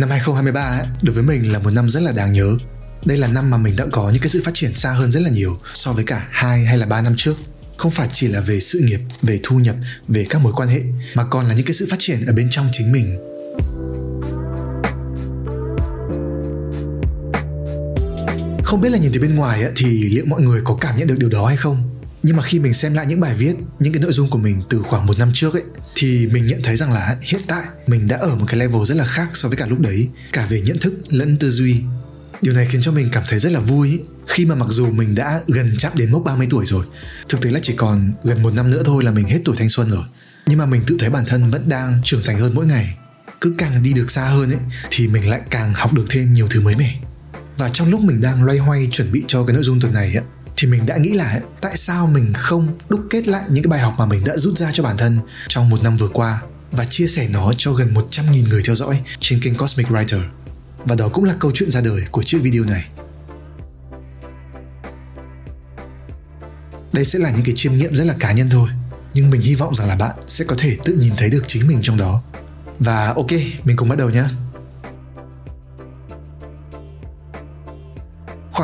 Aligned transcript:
Năm 0.00 0.10
2023 0.10 0.60
ấy, 0.60 0.86
đối 1.02 1.14
với 1.14 1.22
mình 1.22 1.52
là 1.52 1.58
một 1.58 1.70
năm 1.70 1.88
rất 1.88 2.02
là 2.02 2.12
đáng 2.12 2.32
nhớ. 2.32 2.56
Đây 3.04 3.18
là 3.18 3.26
năm 3.26 3.50
mà 3.50 3.56
mình 3.56 3.76
đã 3.76 3.86
có 3.92 4.10
những 4.10 4.22
cái 4.22 4.28
sự 4.28 4.42
phát 4.44 4.50
triển 4.54 4.74
xa 4.74 4.92
hơn 4.92 5.10
rất 5.10 5.20
là 5.20 5.30
nhiều 5.30 5.58
so 5.74 5.92
với 5.92 6.04
cả 6.04 6.28
hai 6.30 6.64
hay 6.64 6.78
là 6.78 6.86
ba 6.86 7.02
năm 7.02 7.14
trước. 7.16 7.34
Không 7.76 7.90
phải 7.90 8.08
chỉ 8.12 8.28
là 8.28 8.40
về 8.40 8.60
sự 8.60 8.78
nghiệp, 8.78 9.00
về 9.22 9.40
thu 9.42 9.58
nhập, 9.58 9.76
về 10.08 10.26
các 10.30 10.42
mối 10.42 10.52
quan 10.56 10.68
hệ 10.68 10.80
mà 11.14 11.24
còn 11.24 11.48
là 11.48 11.54
những 11.54 11.66
cái 11.66 11.74
sự 11.74 11.86
phát 11.90 11.96
triển 11.98 12.26
ở 12.26 12.32
bên 12.32 12.48
trong 12.50 12.68
chính 12.72 12.92
mình. 12.92 13.18
Không 18.64 18.80
biết 18.80 18.90
là 18.92 18.98
nhìn 18.98 19.10
từ 19.14 19.20
bên 19.20 19.36
ngoài 19.36 19.62
ấy, 19.62 19.72
thì 19.76 20.08
liệu 20.08 20.24
mọi 20.26 20.42
người 20.42 20.60
có 20.64 20.78
cảm 20.80 20.96
nhận 20.96 21.08
được 21.08 21.16
điều 21.18 21.28
đó 21.28 21.46
hay 21.46 21.56
không? 21.56 21.87
Nhưng 22.22 22.36
mà 22.36 22.42
khi 22.42 22.58
mình 22.58 22.74
xem 22.74 22.94
lại 22.94 23.06
những 23.06 23.20
bài 23.20 23.34
viết 23.34 23.54
những 23.78 23.92
cái 23.92 24.02
nội 24.02 24.12
dung 24.12 24.30
của 24.30 24.38
mình 24.38 24.62
từ 24.68 24.82
khoảng 24.82 25.06
một 25.06 25.18
năm 25.18 25.30
trước 25.34 25.52
ấy 25.54 25.62
thì 25.94 26.28
mình 26.32 26.46
nhận 26.46 26.62
thấy 26.62 26.76
rằng 26.76 26.92
là 26.92 27.16
hiện 27.22 27.40
tại 27.46 27.62
mình 27.86 28.08
đã 28.08 28.16
ở 28.16 28.36
một 28.36 28.44
cái 28.48 28.56
level 28.56 28.84
rất 28.84 28.96
là 28.96 29.04
khác 29.04 29.28
so 29.34 29.48
với 29.48 29.56
cả 29.56 29.66
lúc 29.66 29.80
đấy. 29.80 30.08
Cả 30.32 30.46
về 30.50 30.60
nhận 30.60 30.78
thức 30.78 30.94
lẫn 31.08 31.36
tư 31.36 31.50
duy. 31.50 31.80
Điều 32.42 32.54
này 32.54 32.68
khiến 32.70 32.82
cho 32.82 32.92
mình 32.92 33.08
cảm 33.12 33.24
thấy 33.28 33.38
rất 33.38 33.52
là 33.52 33.60
vui 33.60 33.88
ấy, 33.88 34.00
khi 34.26 34.46
mà 34.46 34.54
mặc 34.54 34.66
dù 34.68 34.86
mình 34.86 35.14
đã 35.14 35.40
gần 35.48 35.74
chạm 35.78 35.92
đến 35.96 36.12
mốc 36.12 36.24
30 36.24 36.46
tuổi 36.50 36.66
rồi 36.66 36.84
thực 37.28 37.40
tế 37.40 37.50
là 37.50 37.60
chỉ 37.62 37.74
còn 37.76 38.12
gần 38.24 38.42
một 38.42 38.54
năm 38.54 38.70
nữa 38.70 38.82
thôi 38.84 39.04
là 39.04 39.10
mình 39.10 39.28
hết 39.28 39.38
tuổi 39.44 39.56
thanh 39.56 39.68
xuân 39.68 39.90
rồi. 39.90 40.04
Nhưng 40.46 40.58
mà 40.58 40.66
mình 40.66 40.82
tự 40.86 40.96
thấy 40.98 41.10
bản 41.10 41.24
thân 41.26 41.50
vẫn 41.50 41.68
đang 41.68 42.00
trưởng 42.04 42.22
thành 42.24 42.38
hơn 42.38 42.54
mỗi 42.54 42.66
ngày. 42.66 42.96
Cứ 43.40 43.54
càng 43.58 43.82
đi 43.82 43.92
được 43.92 44.10
xa 44.10 44.24
hơn 44.24 44.50
ấy 44.50 44.58
thì 44.90 45.08
mình 45.08 45.28
lại 45.28 45.40
càng 45.50 45.74
học 45.74 45.92
được 45.92 46.04
thêm 46.08 46.32
nhiều 46.32 46.46
thứ 46.50 46.60
mới 46.60 46.76
mẻ. 46.76 47.00
Và 47.58 47.70
trong 47.74 47.90
lúc 47.90 48.00
mình 48.00 48.20
đang 48.20 48.44
loay 48.44 48.58
hoay 48.58 48.88
chuẩn 48.92 49.12
bị 49.12 49.24
cho 49.28 49.44
cái 49.44 49.54
nội 49.54 49.64
dung 49.64 49.80
tuần 49.80 49.92
này 49.92 50.14
ấy, 50.14 50.24
thì 50.60 50.68
mình 50.68 50.86
đã 50.86 50.96
nghĩ 50.96 51.10
là 51.10 51.40
tại 51.60 51.76
sao 51.76 52.06
mình 52.06 52.32
không 52.36 52.68
đúc 52.88 53.00
kết 53.10 53.28
lại 53.28 53.42
những 53.48 53.64
cái 53.64 53.68
bài 53.68 53.80
học 53.80 53.94
mà 53.98 54.06
mình 54.06 54.24
đã 54.24 54.36
rút 54.36 54.58
ra 54.58 54.70
cho 54.72 54.82
bản 54.82 54.96
thân 54.96 55.18
trong 55.48 55.70
một 55.70 55.82
năm 55.82 55.96
vừa 55.96 56.08
qua 56.08 56.42
và 56.70 56.84
chia 56.84 57.06
sẻ 57.06 57.28
nó 57.28 57.52
cho 57.56 57.72
gần 57.72 57.94
100.000 57.94 58.48
người 58.48 58.62
theo 58.66 58.74
dõi 58.74 59.00
trên 59.20 59.40
kênh 59.40 59.54
Cosmic 59.54 59.88
Writer. 59.88 60.20
Và 60.84 60.94
đó 60.94 61.08
cũng 61.08 61.24
là 61.24 61.34
câu 61.38 61.50
chuyện 61.54 61.70
ra 61.70 61.80
đời 61.80 62.00
của 62.10 62.22
chiếc 62.22 62.38
video 62.42 62.64
này. 62.64 62.86
Đây 66.92 67.04
sẽ 67.04 67.18
là 67.18 67.30
những 67.30 67.44
cái 67.44 67.54
chiêm 67.56 67.76
nghiệm 67.76 67.94
rất 67.94 68.04
là 68.04 68.14
cá 68.18 68.32
nhân 68.32 68.50
thôi, 68.50 68.68
nhưng 69.14 69.30
mình 69.30 69.40
hy 69.40 69.54
vọng 69.54 69.74
rằng 69.74 69.88
là 69.88 69.96
bạn 69.96 70.16
sẽ 70.26 70.44
có 70.44 70.56
thể 70.58 70.76
tự 70.84 70.94
nhìn 70.94 71.12
thấy 71.16 71.30
được 71.30 71.42
chính 71.46 71.68
mình 71.68 71.78
trong 71.82 71.96
đó. 71.96 72.22
Và 72.78 73.06
ok, 73.06 73.30
mình 73.64 73.76
cùng 73.76 73.88
bắt 73.88 73.98
đầu 73.98 74.10
nhé. 74.10 74.24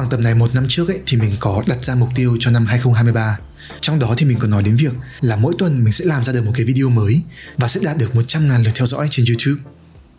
Khoảng 0.04 0.10
tầm 0.10 0.22
này 0.22 0.34
một 0.34 0.54
năm 0.54 0.66
trước 0.68 0.88
ấy 0.88 0.98
thì 1.06 1.16
mình 1.16 1.36
có 1.40 1.62
đặt 1.66 1.84
ra 1.84 1.94
mục 1.94 2.08
tiêu 2.14 2.36
cho 2.40 2.50
năm 2.50 2.66
2023. 2.66 3.38
Trong 3.80 3.98
đó 3.98 4.14
thì 4.16 4.26
mình 4.26 4.38
có 4.38 4.48
nói 4.48 4.62
đến 4.62 4.76
việc 4.76 4.92
là 5.20 5.36
mỗi 5.36 5.54
tuần 5.58 5.84
mình 5.84 5.92
sẽ 5.92 6.04
làm 6.04 6.24
ra 6.24 6.32
được 6.32 6.44
một 6.44 6.52
cái 6.54 6.64
video 6.64 6.90
mới 6.90 7.20
và 7.56 7.68
sẽ 7.68 7.80
đạt 7.84 7.98
được 7.98 8.10
100.000 8.14 8.64
lượt 8.64 8.70
theo 8.74 8.86
dõi 8.86 9.08
trên 9.10 9.26
YouTube. 9.26 9.62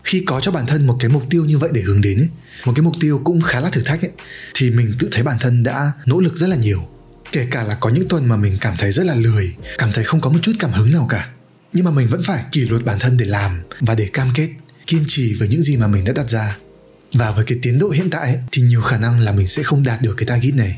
Khi 0.04 0.24
có 0.26 0.40
cho 0.40 0.52
bản 0.52 0.66
thân 0.66 0.88
một 0.88 0.98
cái 1.00 1.10
mục 1.10 1.24
tiêu 1.30 1.46
như 1.46 1.58
vậy 1.58 1.70
để 1.74 1.82
hướng 1.82 2.02
đến 2.02 2.18
ấy, 2.18 2.30
một 2.66 2.74
cái 2.76 2.84
mục 2.84 2.94
tiêu 3.00 3.22
cũng 3.24 3.42
khá 3.42 3.60
là 3.60 3.70
thử 3.70 3.82
thách 3.82 4.02
ấy, 4.02 4.12
thì 4.54 4.72
mình 4.72 4.94
tự 5.00 5.10
thấy 5.12 5.24
bản 5.24 5.38
thân 5.40 5.64
đã 5.64 5.92
nỗ 6.06 6.20
lực 6.20 6.38
rất 6.38 6.48
là 6.48 6.56
nhiều. 6.56 6.88
Kể 7.32 7.48
cả 7.52 7.64
là 7.64 7.76
có 7.76 7.90
những 7.90 8.08
tuần 8.08 8.26
mà 8.26 8.36
mình 8.36 8.58
cảm 8.62 8.74
thấy 8.78 8.92
rất 8.92 9.06
là 9.06 9.16
lười, 9.16 9.56
cảm 9.78 9.92
thấy 9.92 10.04
không 10.04 10.22
có 10.22 10.30
một 10.30 10.40
chút 10.42 10.54
cảm 10.60 10.72
hứng 10.72 10.92
nào 10.92 11.08
cả. 11.10 11.30
Nhưng 11.74 11.86
mà 11.86 11.92
mình 11.92 12.08
vẫn 12.08 12.22
phải 12.24 12.44
kỷ 12.52 12.62
luật 12.62 12.86
bản 12.86 13.00
thân 13.00 13.18
để 13.18 13.26
làm 13.26 13.62
và 13.80 13.96
để 13.96 14.10
cam 14.14 14.28
kết, 14.36 14.50
kiên 14.88 15.04
trì 15.08 15.34
với 15.34 15.48
những 15.48 15.62
gì 15.62 15.78
mà 15.78 15.88
mình 15.88 16.06
đã 16.06 16.14
đặt 16.16 16.30
ra 16.30 16.58
và 17.16 17.32
với 17.32 17.46
cái 17.46 17.58
tiến 17.62 17.80
độ 17.80 17.90
hiện 17.90 18.10
tại 18.10 18.22
ấy, 18.22 18.40
thì 18.52 18.62
nhiều 18.62 18.82
khả 18.82 18.98
năng 18.98 19.20
là 19.20 19.32
mình 19.32 19.48
sẽ 19.48 19.64
không 19.64 19.84
đạt 19.84 20.02
được 20.02 20.14
cái 20.18 20.26
target 20.26 20.56
này. 20.56 20.78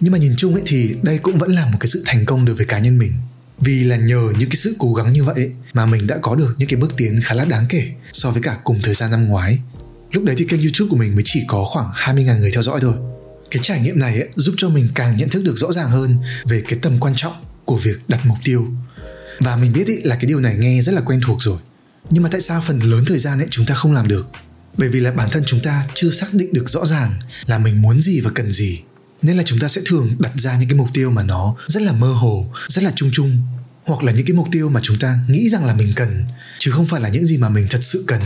Nhưng 0.00 0.12
mà 0.12 0.18
nhìn 0.18 0.34
chung 0.36 0.54
ấy 0.54 0.62
thì 0.66 0.96
đây 1.02 1.18
cũng 1.18 1.38
vẫn 1.38 1.50
là 1.50 1.66
một 1.66 1.78
cái 1.80 1.88
sự 1.88 2.02
thành 2.06 2.24
công 2.24 2.44
đối 2.44 2.56
với 2.56 2.66
cá 2.66 2.78
nhân 2.78 2.98
mình. 2.98 3.12
Vì 3.60 3.84
là 3.84 3.96
nhờ 3.96 4.32
những 4.38 4.50
cái 4.50 4.56
sự 4.56 4.76
cố 4.78 4.94
gắng 4.94 5.12
như 5.12 5.24
vậy 5.24 5.34
ấy, 5.34 5.52
mà 5.72 5.86
mình 5.86 6.06
đã 6.06 6.18
có 6.22 6.34
được 6.34 6.54
những 6.58 6.68
cái 6.68 6.80
bước 6.80 6.96
tiến 6.96 7.20
khá 7.24 7.34
là 7.34 7.44
đáng 7.44 7.66
kể 7.68 7.92
so 8.12 8.30
với 8.30 8.42
cả 8.42 8.58
cùng 8.64 8.80
thời 8.82 8.94
gian 8.94 9.10
năm 9.10 9.28
ngoái. 9.28 9.58
Lúc 10.12 10.24
đấy 10.24 10.36
thì 10.38 10.44
kênh 10.44 10.60
youtube 10.60 10.90
của 10.90 10.96
mình 10.96 11.14
mới 11.14 11.22
chỉ 11.26 11.44
có 11.46 11.64
khoảng 11.64 11.90
20.000 11.94 12.38
người 12.38 12.50
theo 12.50 12.62
dõi 12.62 12.80
thôi. 12.80 12.94
Cái 13.50 13.60
trải 13.62 13.80
nghiệm 13.80 13.98
này 13.98 14.20
ấy, 14.20 14.28
giúp 14.34 14.54
cho 14.56 14.68
mình 14.68 14.88
càng 14.94 15.16
nhận 15.16 15.28
thức 15.28 15.42
được 15.44 15.56
rõ 15.56 15.72
ràng 15.72 15.90
hơn 15.90 16.16
về 16.44 16.62
cái 16.68 16.78
tầm 16.82 17.00
quan 17.00 17.14
trọng 17.16 17.32
của 17.64 17.76
việc 17.76 17.98
đặt 18.08 18.20
mục 18.26 18.38
tiêu. 18.44 18.66
Và 19.40 19.56
mình 19.56 19.72
biết 19.72 19.86
ý, 19.86 19.96
là 20.02 20.16
cái 20.16 20.26
điều 20.26 20.40
này 20.40 20.56
nghe 20.58 20.80
rất 20.82 20.92
là 20.92 21.00
quen 21.00 21.20
thuộc 21.26 21.42
rồi. 21.42 21.58
Nhưng 22.10 22.22
mà 22.22 22.28
tại 22.32 22.40
sao 22.40 22.62
phần 22.66 22.80
lớn 22.80 23.04
thời 23.06 23.18
gian 23.18 23.38
ấy 23.38 23.46
chúng 23.50 23.66
ta 23.66 23.74
không 23.74 23.92
làm 23.92 24.08
được? 24.08 24.26
Bởi 24.78 24.88
vì 24.88 25.00
là 25.00 25.12
bản 25.12 25.28
thân 25.30 25.42
chúng 25.46 25.60
ta 25.60 25.84
chưa 25.94 26.10
xác 26.10 26.34
định 26.34 26.52
được 26.52 26.70
rõ 26.70 26.86
ràng 26.86 27.18
là 27.46 27.58
mình 27.58 27.82
muốn 27.82 28.00
gì 28.00 28.20
và 28.20 28.30
cần 28.34 28.52
gì. 28.52 28.82
Nên 29.22 29.36
là 29.36 29.42
chúng 29.46 29.58
ta 29.58 29.68
sẽ 29.68 29.80
thường 29.86 30.16
đặt 30.18 30.32
ra 30.34 30.56
những 30.58 30.68
cái 30.68 30.78
mục 30.78 30.88
tiêu 30.94 31.10
mà 31.10 31.22
nó 31.22 31.56
rất 31.66 31.82
là 31.82 31.92
mơ 31.92 32.12
hồ, 32.12 32.46
rất 32.68 32.84
là 32.84 32.92
chung 32.96 33.10
chung, 33.12 33.38
hoặc 33.84 34.02
là 34.02 34.12
những 34.12 34.26
cái 34.26 34.36
mục 34.36 34.48
tiêu 34.52 34.68
mà 34.68 34.80
chúng 34.82 34.98
ta 34.98 35.18
nghĩ 35.28 35.48
rằng 35.48 35.64
là 35.64 35.74
mình 35.74 35.92
cần, 35.96 36.24
chứ 36.58 36.70
không 36.70 36.86
phải 36.86 37.00
là 37.00 37.08
những 37.08 37.24
gì 37.24 37.38
mà 37.38 37.48
mình 37.48 37.66
thật 37.70 37.78
sự 37.82 38.04
cần. 38.06 38.20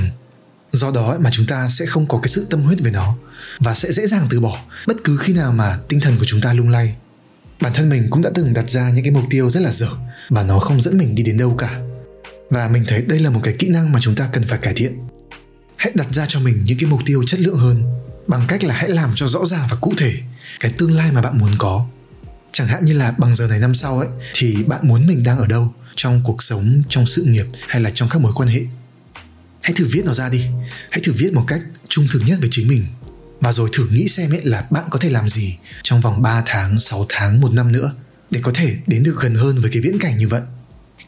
Do 0.73 0.91
đó 0.91 1.17
mà 1.21 1.31
chúng 1.33 1.47
ta 1.47 1.69
sẽ 1.69 1.87
không 1.87 2.07
có 2.07 2.19
cái 2.19 2.29
sự 2.29 2.47
tâm 2.51 2.63
huyết 2.63 2.81
về 2.81 2.91
nó 2.91 3.17
và 3.59 3.75
sẽ 3.75 3.93
dễ 3.93 4.07
dàng 4.07 4.27
từ 4.31 4.41
bỏ 4.41 4.65
bất 4.87 4.97
cứ 5.05 5.17
khi 5.17 5.33
nào 5.33 5.53
mà 5.53 5.79
tinh 5.89 6.01
thần 6.01 6.19
của 6.19 6.25
chúng 6.25 6.41
ta 6.41 6.53
lung 6.53 6.69
lay. 6.69 6.95
Bản 7.61 7.73
thân 7.75 7.89
mình 7.89 8.07
cũng 8.11 8.23
đã 8.23 8.31
từng 8.35 8.53
đặt 8.53 8.71
ra 8.71 8.91
những 8.91 9.05
cái 9.05 9.13
mục 9.13 9.25
tiêu 9.31 9.51
rất 9.51 9.61
là 9.61 9.73
dở 9.73 9.89
và 10.29 10.43
nó 10.43 10.59
không 10.59 10.81
dẫn 10.81 10.99
mình 10.99 11.15
đi 11.15 11.23
đến 11.23 11.39
đâu 11.39 11.55
cả. 11.59 11.81
Và 12.51 12.69
mình 12.69 12.85
thấy 12.89 13.03
đây 13.03 13.21
là 13.21 13.31
một 13.31 13.41
cái 13.45 13.55
kỹ 13.59 13.69
năng 13.69 13.93
mà 13.93 13.99
chúng 14.03 14.15
ta 14.15 14.29
cần 14.33 14.45
phải 14.49 14.59
cải 14.59 14.75
thiện 14.77 15.12
hãy 15.83 15.93
đặt 15.95 16.07
ra 16.13 16.27
cho 16.29 16.41
mình 16.41 16.63
những 16.65 16.79
cái 16.79 16.91
mục 16.91 17.01
tiêu 17.07 17.25
chất 17.27 17.41
lượng 17.41 17.57
hơn 17.57 17.83
bằng 18.27 18.45
cách 18.49 18.65
là 18.65 18.75
hãy 18.75 18.89
làm 18.89 19.13
cho 19.15 19.29
rõ 19.29 19.47
ràng 19.47 19.69
và 19.71 19.77
cụ 19.81 19.93
thể 19.97 20.15
cái 20.61 20.73
tương 20.79 20.93
lai 20.93 21.13
mà 21.13 21.23
bạn 21.23 21.39
muốn 21.39 21.51
có. 21.59 21.87
Chẳng 22.53 22.69
hạn 22.69 22.85
như 22.85 22.93
là 22.93 23.15
bằng 23.19 23.35
giờ 23.35 23.47
này 23.47 23.59
năm 23.61 23.75
sau 23.75 23.99
ấy 23.99 24.09
thì 24.35 24.65
bạn 24.67 24.81
muốn 24.83 25.07
mình 25.07 25.23
đang 25.23 25.39
ở 25.39 25.47
đâu 25.47 25.75
trong 25.97 26.23
cuộc 26.25 26.43
sống 26.43 26.83
trong 26.89 27.07
sự 27.07 27.23
nghiệp 27.23 27.47
hay 27.69 27.83
là 27.83 27.91
trong 27.95 28.09
các 28.09 28.23
mối 28.23 28.33
quan 28.35 28.49
hệ? 28.49 28.61
Hãy 29.61 29.73
thử 29.77 29.89
viết 29.93 30.03
nó 30.05 30.13
ra 30.13 30.29
đi. 30.29 30.45
Hãy 30.91 31.01
thử 31.03 31.13
viết 31.13 31.33
một 31.33 31.45
cách 31.47 31.61
trung 31.89 32.07
thực 32.11 32.23
nhất 32.27 32.39
với 32.41 32.49
chính 32.53 32.69
mình. 32.69 32.87
Và 33.41 33.53
rồi 33.53 33.69
thử 33.73 33.87
nghĩ 33.89 34.09
xem 34.09 34.31
ấy 34.31 34.45
là 34.45 34.67
bạn 34.71 34.85
có 34.91 34.99
thể 34.99 35.11
làm 35.11 35.29
gì 35.29 35.59
trong 35.83 36.01
vòng 36.01 36.23
3 36.23 36.43
tháng, 36.47 36.81
6 36.81 37.07
tháng, 37.09 37.41
một 37.41 37.53
năm 37.53 37.73
nữa 37.73 37.95
để 38.31 38.41
có 38.43 38.53
thể 38.55 38.77
đến 38.87 39.03
được 39.03 39.17
gần 39.21 39.35
hơn 39.35 39.61
với 39.61 39.71
cái 39.71 39.83
viễn 39.83 39.99
cảnh 39.99 40.19
như 40.19 40.29
vậy. 40.29 40.43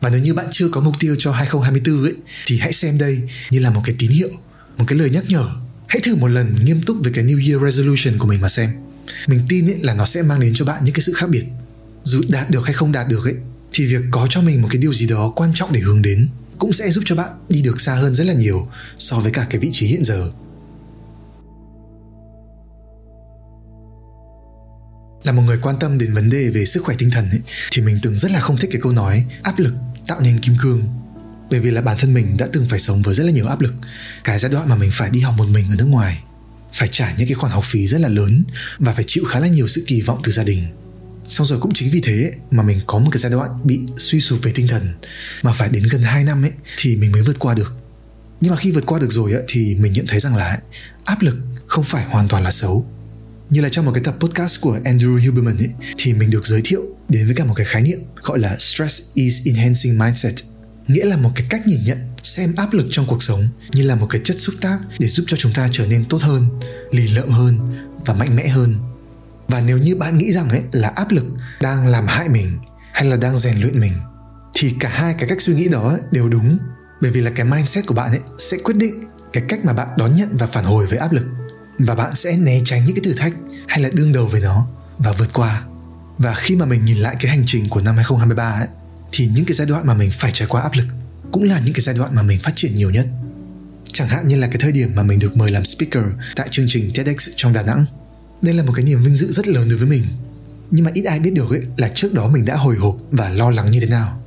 Và 0.01 0.11
nếu 0.11 0.21
như 0.21 0.35
bạn 0.35 0.47
chưa 0.51 0.69
có 0.69 0.81
mục 0.81 0.95
tiêu 0.99 1.17
cho 1.19 1.33
2024 1.33 2.05
ấy 2.05 2.15
thì 2.47 2.59
hãy 2.59 2.73
xem 2.73 2.99
đây 2.99 3.23
như 3.51 3.59
là 3.59 3.71
một 3.71 3.81
cái 3.85 3.95
tín 3.99 4.11
hiệu 4.11 4.31
một 4.77 4.85
cái 4.89 4.99
lời 4.99 5.11
nhắc 5.11 5.25
nhở 5.29 5.51
hãy 5.89 6.01
thử 6.03 6.17
một 6.17 6.29
lần 6.29 6.55
nghiêm 6.65 6.83
túc 6.83 6.97
về 7.05 7.11
cái 7.15 7.25
New 7.25 7.51
Year 7.51 7.75
Resolution 7.75 8.19
của 8.19 8.27
mình 8.27 8.41
mà 8.41 8.49
xem. 8.49 8.71
Mình 9.27 9.41
tin 9.49 9.67
ấy 9.67 9.79
là 9.83 9.95
nó 9.95 10.05
sẽ 10.05 10.23
mang 10.23 10.41
đến 10.41 10.53
cho 10.55 10.65
bạn 10.65 10.85
những 10.85 10.95
cái 10.95 11.03
sự 11.03 11.13
khác 11.13 11.31
biệt. 11.31 11.45
Dù 12.05 12.23
đạt 12.29 12.51
được 12.51 12.61
hay 12.65 12.75
không 12.75 12.93
đạt 12.93 13.09
được 13.09 13.25
ấy 13.25 13.35
thì 13.73 13.87
việc 13.87 14.03
có 14.11 14.27
cho 14.31 14.41
mình 14.41 14.63
một 14.63 14.69
cái 14.71 14.81
điều 14.81 14.95
gì 14.95 15.07
đó 15.07 15.33
quan 15.37 15.51
trọng 15.55 15.73
để 15.73 15.81
hướng 15.81 16.03
đến 16.03 16.29
cũng 16.59 16.73
sẽ 16.73 16.91
giúp 16.91 17.05
cho 17.07 17.17
bạn 17.17 17.31
đi 17.49 17.63
được 17.63 17.81
xa 17.81 17.95
hơn 17.95 18.15
rất 18.15 18.25
là 18.25 18.35
nhiều 18.35 18.69
so 18.99 19.21
với 19.21 19.33
cả 19.33 19.47
cái 19.51 19.61
vị 19.61 19.69
trí 19.73 19.87
hiện 19.87 20.05
giờ. 20.05 20.31
Là 25.25 25.33
một 25.33 25.43
người 25.43 25.59
quan 25.63 25.77
tâm 25.81 25.99
đến 25.99 26.15
vấn 26.15 26.31
đề 26.31 26.49
về 26.49 26.65
sức 26.65 26.85
khỏe 26.85 26.95
tinh 26.99 27.11
thần 27.11 27.31
ấy, 27.31 27.41
thì 27.73 27.83
mình 27.83 27.99
từng 28.03 28.15
rất 28.15 28.31
là 28.31 28.41
không 28.41 28.57
thích 28.57 28.71
cái 28.73 28.81
câu 28.81 28.93
nói 28.93 29.27
áp 29.43 29.59
lực 29.59 29.75
tạo 30.07 30.21
nên 30.21 30.39
kim 30.39 30.57
cương 30.63 30.83
bởi 31.55 31.61
vì 31.61 31.71
là 31.71 31.81
bản 31.81 31.97
thân 31.99 32.15
mình 32.15 32.37
đã 32.37 32.49
từng 32.53 32.69
phải 32.69 32.81
sống 32.81 33.03
với 33.03 33.15
rất 33.15 33.25
là 33.25 33.33
nhiều 33.33 33.47
áp 33.47 33.61
lực. 33.61 33.75
Cái 34.25 34.39
giai 34.39 34.53
đoạn 34.53 34.69
mà 34.69 34.77
mình 34.77 34.91
phải 34.93 35.11
đi 35.11 35.21
học 35.21 35.35
một 35.39 35.49
mình 35.49 35.67
ở 35.69 35.77
nước 35.79 35.85
ngoài 35.85 36.23
phải 36.73 36.89
trả 36.93 37.15
những 37.15 37.29
cái 37.29 37.35
khoản 37.35 37.53
học 37.53 37.65
phí 37.67 37.87
rất 37.87 38.01
là 38.01 38.09
lớn 38.09 38.45
và 38.79 38.93
phải 38.93 39.05
chịu 39.07 39.25
khá 39.25 39.41
là 39.41 39.49
nhiều 39.49 39.69
sự 39.69 39.85
kỳ 39.87 40.03
vọng 40.03 40.21
từ 40.25 40.33
gia 40.33 40.43
đình. 40.43 40.67
Xong 41.29 41.47
rồi 41.47 41.61
cũng 41.61 41.73
chính 41.73 41.91
vì 41.91 42.01
thế 42.01 42.33
mà 42.51 42.63
mình 42.63 42.81
có 42.87 42.99
một 42.99 43.11
cái 43.13 43.21
giai 43.21 43.33
đoạn 43.33 43.51
bị 43.65 43.81
suy 43.97 44.21
sụp 44.21 44.43
về 44.43 44.53
tinh 44.55 44.69
thần 44.69 44.95
mà 45.43 45.53
phải 45.53 45.69
đến 45.69 45.83
gần 45.91 46.03
2 46.03 46.25
năm 46.25 46.45
ấy 46.45 46.51
thì 46.77 46.97
mình 46.97 47.13
mới 47.13 47.23
vượt 47.23 47.39
qua 47.39 47.55
được. 47.55 47.77
Nhưng 48.41 48.51
mà 48.51 48.57
khi 48.57 48.73
vượt 48.73 48.87
qua 48.87 48.99
được 48.99 49.13
rồi 49.13 49.33
ấy, 49.33 49.43
thì 49.49 49.77
mình 49.81 49.93
nhận 49.93 50.07
thấy 50.07 50.21
rằng 50.21 50.37
là 50.37 50.59
áp 51.05 51.23
lực 51.23 51.37
không 51.67 51.85
phải 51.85 52.05
hoàn 52.05 52.29
toàn 52.29 52.43
là 52.43 52.51
xấu. 52.51 52.87
Như 53.51 53.61
là 53.61 53.69
trong 53.69 53.85
một 53.85 53.93
cái 53.95 54.05
tập 54.05 54.17
podcast 54.21 54.61
của 54.61 54.79
Andrew 54.85 55.27
Huberman 55.27 55.57
ấy, 55.57 55.71
thì 55.97 56.15
mình 56.15 56.31
được 56.31 56.47
giới 56.47 56.61
thiệu 56.65 56.83
đến 57.09 57.27
với 57.27 57.35
cả 57.35 57.45
một 57.45 57.55
cái 57.57 57.67
khái 57.67 57.83
niệm 57.83 57.99
gọi 58.23 58.39
là 58.39 58.57
stress 58.59 59.03
is 59.15 59.41
enhancing 59.47 59.99
mindset 59.99 60.35
nghĩa 60.89 61.05
là 61.05 61.17
một 61.17 61.31
cái 61.35 61.47
cách 61.51 61.67
nhìn 61.67 61.85
nhận, 61.85 61.99
xem 62.23 62.55
áp 62.57 62.73
lực 62.73 62.87
trong 62.91 63.07
cuộc 63.07 63.23
sống 63.23 63.49
như 63.73 63.83
là 63.83 63.95
một 63.95 64.07
cái 64.11 64.21
chất 64.25 64.37
xúc 64.39 64.55
tác 64.61 64.79
để 64.99 65.09
giúp 65.09 65.25
cho 65.27 65.37
chúng 65.37 65.53
ta 65.53 65.69
trở 65.73 65.87
nên 65.87 66.05
tốt 66.05 66.23
hơn, 66.23 66.47
lì 66.91 67.09
lợm 67.09 67.29
hơn 67.29 67.59
và 68.07 68.15
mạnh 68.15 68.37
mẽ 68.37 68.49
hơn. 68.49 68.75
Và 69.49 69.61
nếu 69.61 69.79
như 69.79 69.97
bạn 69.97 70.19
nghĩ 70.19 70.33
rằng 70.33 70.49
ấy, 70.49 70.63
là 70.73 70.89
áp 70.89 71.11
lực 71.11 71.25
đang 71.61 71.87
làm 71.87 72.07
hại 72.07 72.29
mình 72.29 72.59
hay 72.93 73.05
là 73.05 73.17
đang 73.17 73.39
rèn 73.39 73.61
luyện 73.61 73.81
mình, 73.81 73.93
thì 74.55 74.75
cả 74.81 74.89
hai 74.89 75.15
cái 75.15 75.29
cách 75.29 75.41
suy 75.41 75.55
nghĩ 75.55 75.69
đó 75.69 75.97
đều 76.11 76.29
đúng. 76.29 76.59
Bởi 77.01 77.11
vì 77.11 77.21
là 77.21 77.31
cái 77.31 77.47
mindset 77.47 77.87
của 77.87 77.95
bạn 77.95 78.11
ấy 78.11 78.21
sẽ 78.39 78.57
quyết 78.65 78.77
định 78.77 79.05
cái 79.33 79.45
cách 79.49 79.65
mà 79.65 79.73
bạn 79.73 79.89
đón 79.99 80.17
nhận 80.17 80.37
và 80.37 80.47
phản 80.47 80.65
hồi 80.65 80.87
với 80.87 80.99
áp 80.99 81.13
lực. 81.13 81.27
Và 81.79 81.95
bạn 81.95 82.15
sẽ 82.15 82.37
né 82.37 82.61
tránh 82.65 82.85
những 82.85 82.97
cái 82.97 83.05
thử 83.05 83.13
thách 83.13 83.33
hay 83.69 83.81
là 83.81 83.91
đương 83.93 84.13
đầu 84.13 84.27
với 84.27 84.41
nó 84.41 84.67
và 84.99 85.13
vượt 85.13 85.33
qua. 85.33 85.63
Và 86.19 86.35
khi 86.35 86.57
mà 86.57 86.67
mình 86.67 86.85
nhìn 86.85 86.99
lại 86.99 87.17
cái 87.21 87.31
hành 87.31 87.43
trình 87.47 87.69
của 87.69 87.81
năm 87.81 87.95
2023 87.95 88.51
ấy 88.51 88.69
thì 89.17 89.27
những 89.35 89.45
cái 89.45 89.55
giai 89.55 89.67
đoạn 89.67 89.87
mà 89.87 89.95
mình 89.95 90.11
phải 90.13 90.33
trải 90.35 90.49
qua 90.49 90.63
áp 90.63 90.73
lực 90.75 90.87
cũng 91.33 91.43
là 91.43 91.61
những 91.65 91.75
cái 91.75 91.81
giai 91.81 91.95
đoạn 91.95 92.15
mà 92.15 92.23
mình 92.23 92.39
phát 92.39 92.53
triển 92.57 92.75
nhiều 92.75 92.91
nhất. 92.91 93.07
Chẳng 93.93 94.09
hạn 94.09 94.29
như 94.29 94.37
là 94.37 94.47
cái 94.47 94.57
thời 94.61 94.73
điểm 94.73 94.91
mà 94.95 95.03
mình 95.03 95.19
được 95.19 95.37
mời 95.37 95.51
làm 95.51 95.65
speaker 95.65 96.05
tại 96.37 96.49
chương 96.51 96.67
trình 96.69 96.91
TEDx 96.95 97.29
trong 97.37 97.53
Đà 97.53 97.63
Nẵng. 97.63 97.85
Đây 98.43 98.55
là 98.55 98.63
một 98.63 98.73
cái 98.77 98.85
niềm 98.85 99.05
vinh 99.05 99.15
dự 99.15 99.33
rất 99.33 99.49
lớn 99.49 99.69
đối 99.69 99.79
với 99.79 99.89
mình. 99.89 100.05
Nhưng 100.71 100.85
mà 100.85 100.91
ít 100.95 101.05
ai 101.05 101.21
biết 101.21 101.35
được 101.35 101.51
ấy 101.51 101.61
là 101.77 101.91
trước 101.95 102.15
đó 102.15 102.29
mình 102.29 102.45
đã 102.45 102.57
hồi 102.57 102.77
hộp 102.77 102.97
và 103.11 103.29
lo 103.29 103.51
lắng 103.51 103.71
như 103.71 103.81
thế 103.81 103.87
nào. 103.87 104.23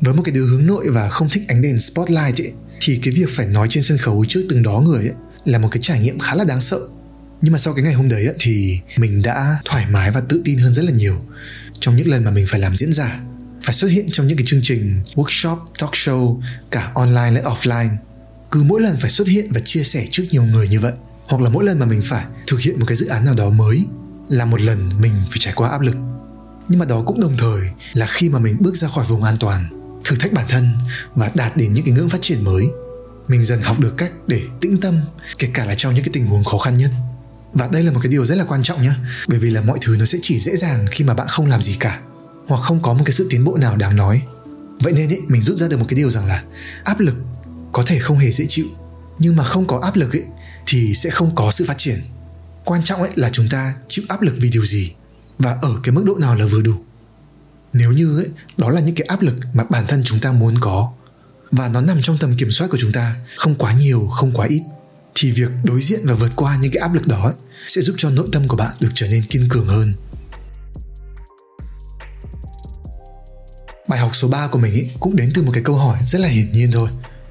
Với 0.00 0.14
một 0.14 0.22
cái 0.24 0.32
đứa 0.34 0.46
hướng 0.46 0.66
nội 0.66 0.88
và 0.88 1.10
không 1.10 1.28
thích 1.28 1.42
ánh 1.48 1.62
đèn 1.62 1.80
spotlight 1.80 2.40
ấy, 2.40 2.52
thì 2.80 2.98
cái 3.02 3.14
việc 3.14 3.28
phải 3.30 3.46
nói 3.46 3.66
trên 3.70 3.82
sân 3.82 3.98
khấu 3.98 4.24
trước 4.28 4.46
từng 4.48 4.62
đó 4.62 4.80
người 4.80 5.00
ấy, 5.00 5.14
là 5.44 5.58
một 5.58 5.68
cái 5.70 5.82
trải 5.82 6.00
nghiệm 6.00 6.18
khá 6.18 6.34
là 6.34 6.44
đáng 6.44 6.60
sợ. 6.60 6.80
Nhưng 7.42 7.52
mà 7.52 7.58
sau 7.58 7.74
cái 7.74 7.84
ngày 7.84 7.94
hôm 7.94 8.08
đấy 8.08 8.28
thì 8.38 8.78
mình 8.96 9.22
đã 9.22 9.58
thoải 9.64 9.86
mái 9.90 10.10
và 10.10 10.20
tự 10.20 10.42
tin 10.44 10.58
hơn 10.58 10.72
rất 10.72 10.84
là 10.84 10.92
nhiều 10.92 11.16
trong 11.80 11.96
những 11.96 12.08
lần 12.08 12.24
mà 12.24 12.30
mình 12.30 12.46
phải 12.48 12.60
làm 12.60 12.76
diễn 12.76 12.92
giả 12.92 13.20
phải 13.64 13.74
xuất 13.74 13.88
hiện 13.88 14.06
trong 14.12 14.26
những 14.26 14.38
cái 14.38 14.46
chương 14.46 14.60
trình 14.62 15.00
workshop, 15.14 15.56
talk 15.78 15.92
show, 15.92 16.40
cả 16.70 16.90
online 16.94 17.30
lẫn 17.30 17.44
offline. 17.44 17.88
Cứ 18.50 18.62
mỗi 18.62 18.80
lần 18.80 18.96
phải 19.00 19.10
xuất 19.10 19.28
hiện 19.28 19.48
và 19.50 19.60
chia 19.64 19.82
sẻ 19.82 20.06
trước 20.10 20.24
nhiều 20.30 20.42
người 20.42 20.68
như 20.68 20.80
vậy, 20.80 20.92
hoặc 21.26 21.42
là 21.42 21.50
mỗi 21.50 21.64
lần 21.64 21.78
mà 21.78 21.86
mình 21.86 22.02
phải 22.04 22.24
thực 22.46 22.60
hiện 22.60 22.80
một 22.80 22.86
cái 22.88 22.96
dự 22.96 23.06
án 23.06 23.24
nào 23.24 23.34
đó 23.34 23.50
mới, 23.50 23.84
là 24.28 24.44
một 24.44 24.60
lần 24.60 24.90
mình 25.00 25.12
phải 25.30 25.38
trải 25.40 25.52
qua 25.56 25.68
áp 25.68 25.80
lực. 25.80 25.96
Nhưng 26.68 26.78
mà 26.78 26.86
đó 26.86 27.02
cũng 27.06 27.20
đồng 27.20 27.36
thời 27.38 27.60
là 27.92 28.06
khi 28.06 28.28
mà 28.28 28.38
mình 28.38 28.56
bước 28.60 28.76
ra 28.76 28.88
khỏi 28.88 29.06
vùng 29.08 29.22
an 29.22 29.36
toàn, 29.40 29.64
thử 30.04 30.16
thách 30.16 30.32
bản 30.32 30.46
thân 30.48 30.74
và 31.14 31.30
đạt 31.34 31.56
đến 31.56 31.72
những 31.72 31.84
cái 31.84 31.94
ngưỡng 31.94 32.10
phát 32.10 32.22
triển 32.22 32.44
mới, 32.44 32.66
mình 33.28 33.44
dần 33.44 33.60
học 33.60 33.80
được 33.80 33.96
cách 33.96 34.12
để 34.26 34.42
tĩnh 34.60 34.80
tâm, 34.80 35.00
kể 35.38 35.48
cả 35.54 35.64
là 35.64 35.74
trong 35.78 35.94
những 35.94 36.04
cái 36.04 36.12
tình 36.12 36.26
huống 36.26 36.44
khó 36.44 36.58
khăn 36.58 36.78
nhất. 36.78 36.90
Và 37.52 37.68
đây 37.72 37.82
là 37.82 37.92
một 37.92 38.00
cái 38.02 38.12
điều 38.12 38.24
rất 38.24 38.34
là 38.34 38.44
quan 38.44 38.62
trọng 38.62 38.82
nhé 38.82 38.92
bởi 39.28 39.38
vì 39.38 39.50
là 39.50 39.60
mọi 39.60 39.78
thứ 39.80 39.96
nó 39.98 40.04
sẽ 40.04 40.18
chỉ 40.22 40.40
dễ 40.40 40.56
dàng 40.56 40.86
khi 40.90 41.04
mà 41.04 41.14
bạn 41.14 41.26
không 41.26 41.46
làm 41.46 41.62
gì 41.62 41.76
cả 41.80 42.00
hoặc 42.46 42.62
không 42.62 42.82
có 42.82 42.92
một 42.92 43.02
cái 43.04 43.12
sự 43.12 43.26
tiến 43.30 43.44
bộ 43.44 43.56
nào 43.56 43.76
đáng 43.76 43.96
nói. 43.96 44.22
Vậy 44.80 44.92
nên 44.92 45.08
ý, 45.08 45.16
mình 45.28 45.42
rút 45.42 45.58
ra 45.58 45.68
được 45.68 45.76
một 45.76 45.86
cái 45.88 45.96
điều 45.96 46.10
rằng 46.10 46.26
là 46.26 46.42
áp 46.84 47.00
lực 47.00 47.14
có 47.72 47.82
thể 47.86 47.98
không 47.98 48.18
hề 48.18 48.30
dễ 48.30 48.44
chịu 48.48 48.66
nhưng 49.18 49.36
mà 49.36 49.44
không 49.44 49.66
có 49.66 49.78
áp 49.78 49.96
lực 49.96 50.12
ý, 50.12 50.20
thì 50.66 50.94
sẽ 50.94 51.10
không 51.10 51.34
có 51.34 51.50
sự 51.50 51.64
phát 51.68 51.78
triển. 51.78 52.02
Quan 52.64 52.84
trọng 52.84 53.02
ấy 53.02 53.10
là 53.14 53.30
chúng 53.32 53.48
ta 53.48 53.74
chịu 53.88 54.04
áp 54.08 54.22
lực 54.22 54.34
vì 54.38 54.50
điều 54.50 54.64
gì 54.64 54.92
và 55.38 55.56
ở 55.62 55.74
cái 55.82 55.92
mức 55.92 56.02
độ 56.06 56.14
nào 56.14 56.34
là 56.34 56.46
vừa 56.46 56.62
đủ. 56.62 56.74
Nếu 57.72 57.92
như 57.92 58.18
ấy, 58.18 58.26
đó 58.56 58.70
là 58.70 58.80
những 58.80 58.94
cái 58.94 59.06
áp 59.06 59.22
lực 59.22 59.34
mà 59.52 59.64
bản 59.70 59.84
thân 59.88 60.02
chúng 60.04 60.20
ta 60.20 60.32
muốn 60.32 60.58
có 60.60 60.92
và 61.50 61.68
nó 61.68 61.80
nằm 61.80 62.02
trong 62.02 62.18
tầm 62.18 62.36
kiểm 62.36 62.50
soát 62.50 62.68
của 62.70 62.78
chúng 62.80 62.92
ta 62.92 63.16
không 63.36 63.54
quá 63.54 63.72
nhiều 63.72 64.06
không 64.06 64.32
quá 64.32 64.46
ít 64.46 64.62
thì 65.14 65.32
việc 65.32 65.50
đối 65.64 65.80
diện 65.80 66.00
và 66.04 66.14
vượt 66.14 66.32
qua 66.36 66.56
những 66.56 66.72
cái 66.72 66.80
áp 66.80 66.94
lực 66.94 67.06
đó 67.06 67.24
ấy, 67.24 67.34
sẽ 67.68 67.80
giúp 67.80 67.94
cho 67.98 68.10
nội 68.10 68.28
tâm 68.32 68.48
của 68.48 68.56
bạn 68.56 68.72
được 68.80 68.88
trở 68.94 69.08
nên 69.08 69.22
kiên 69.22 69.48
cường 69.48 69.66
hơn. 69.66 69.92
Bài 73.88 73.98
học 73.98 74.10
số 74.16 74.28
3 74.28 74.46
của 74.46 74.58
mình 74.58 74.72
ấy 74.72 74.90
cũng 75.00 75.16
đến 75.16 75.30
từ 75.34 75.42
một 75.42 75.52
cái 75.54 75.62
câu 75.62 75.76
hỏi 75.76 75.98
rất 76.02 76.20
là 76.20 76.28
hiển 76.28 76.52
nhiên 76.52 76.72
thôi. 76.72 76.88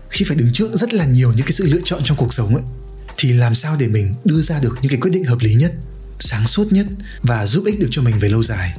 Khi 0.09 0.25
phải 0.27 0.37
đứng 0.37 0.53
trước 0.53 0.73
rất 0.73 0.93
là 0.93 1.05
nhiều 1.05 1.33
những 1.33 1.45
cái 1.45 1.51
sự 1.51 1.67
lựa 1.67 1.81
chọn 1.85 2.01
trong 2.03 2.17
cuộc 2.17 2.33
sống 2.33 2.55
ấy 2.55 2.63
thì 3.17 3.33
làm 3.33 3.55
sao 3.55 3.75
để 3.79 3.87
mình 3.87 4.13
đưa 4.25 4.41
ra 4.41 4.59
được 4.59 4.77
những 4.81 4.89
cái 4.89 4.99
quyết 4.99 5.11
định 5.11 5.23
hợp 5.23 5.37
lý 5.39 5.53
nhất 5.53 5.73
sáng 6.19 6.47
suốt 6.47 6.71
nhất 6.71 6.85
và 7.21 7.45
giúp 7.45 7.63
ích 7.65 7.79
được 7.79 7.87
cho 7.91 8.01
mình 8.01 8.19
về 8.19 8.29
lâu 8.29 8.43
dài? 8.43 8.77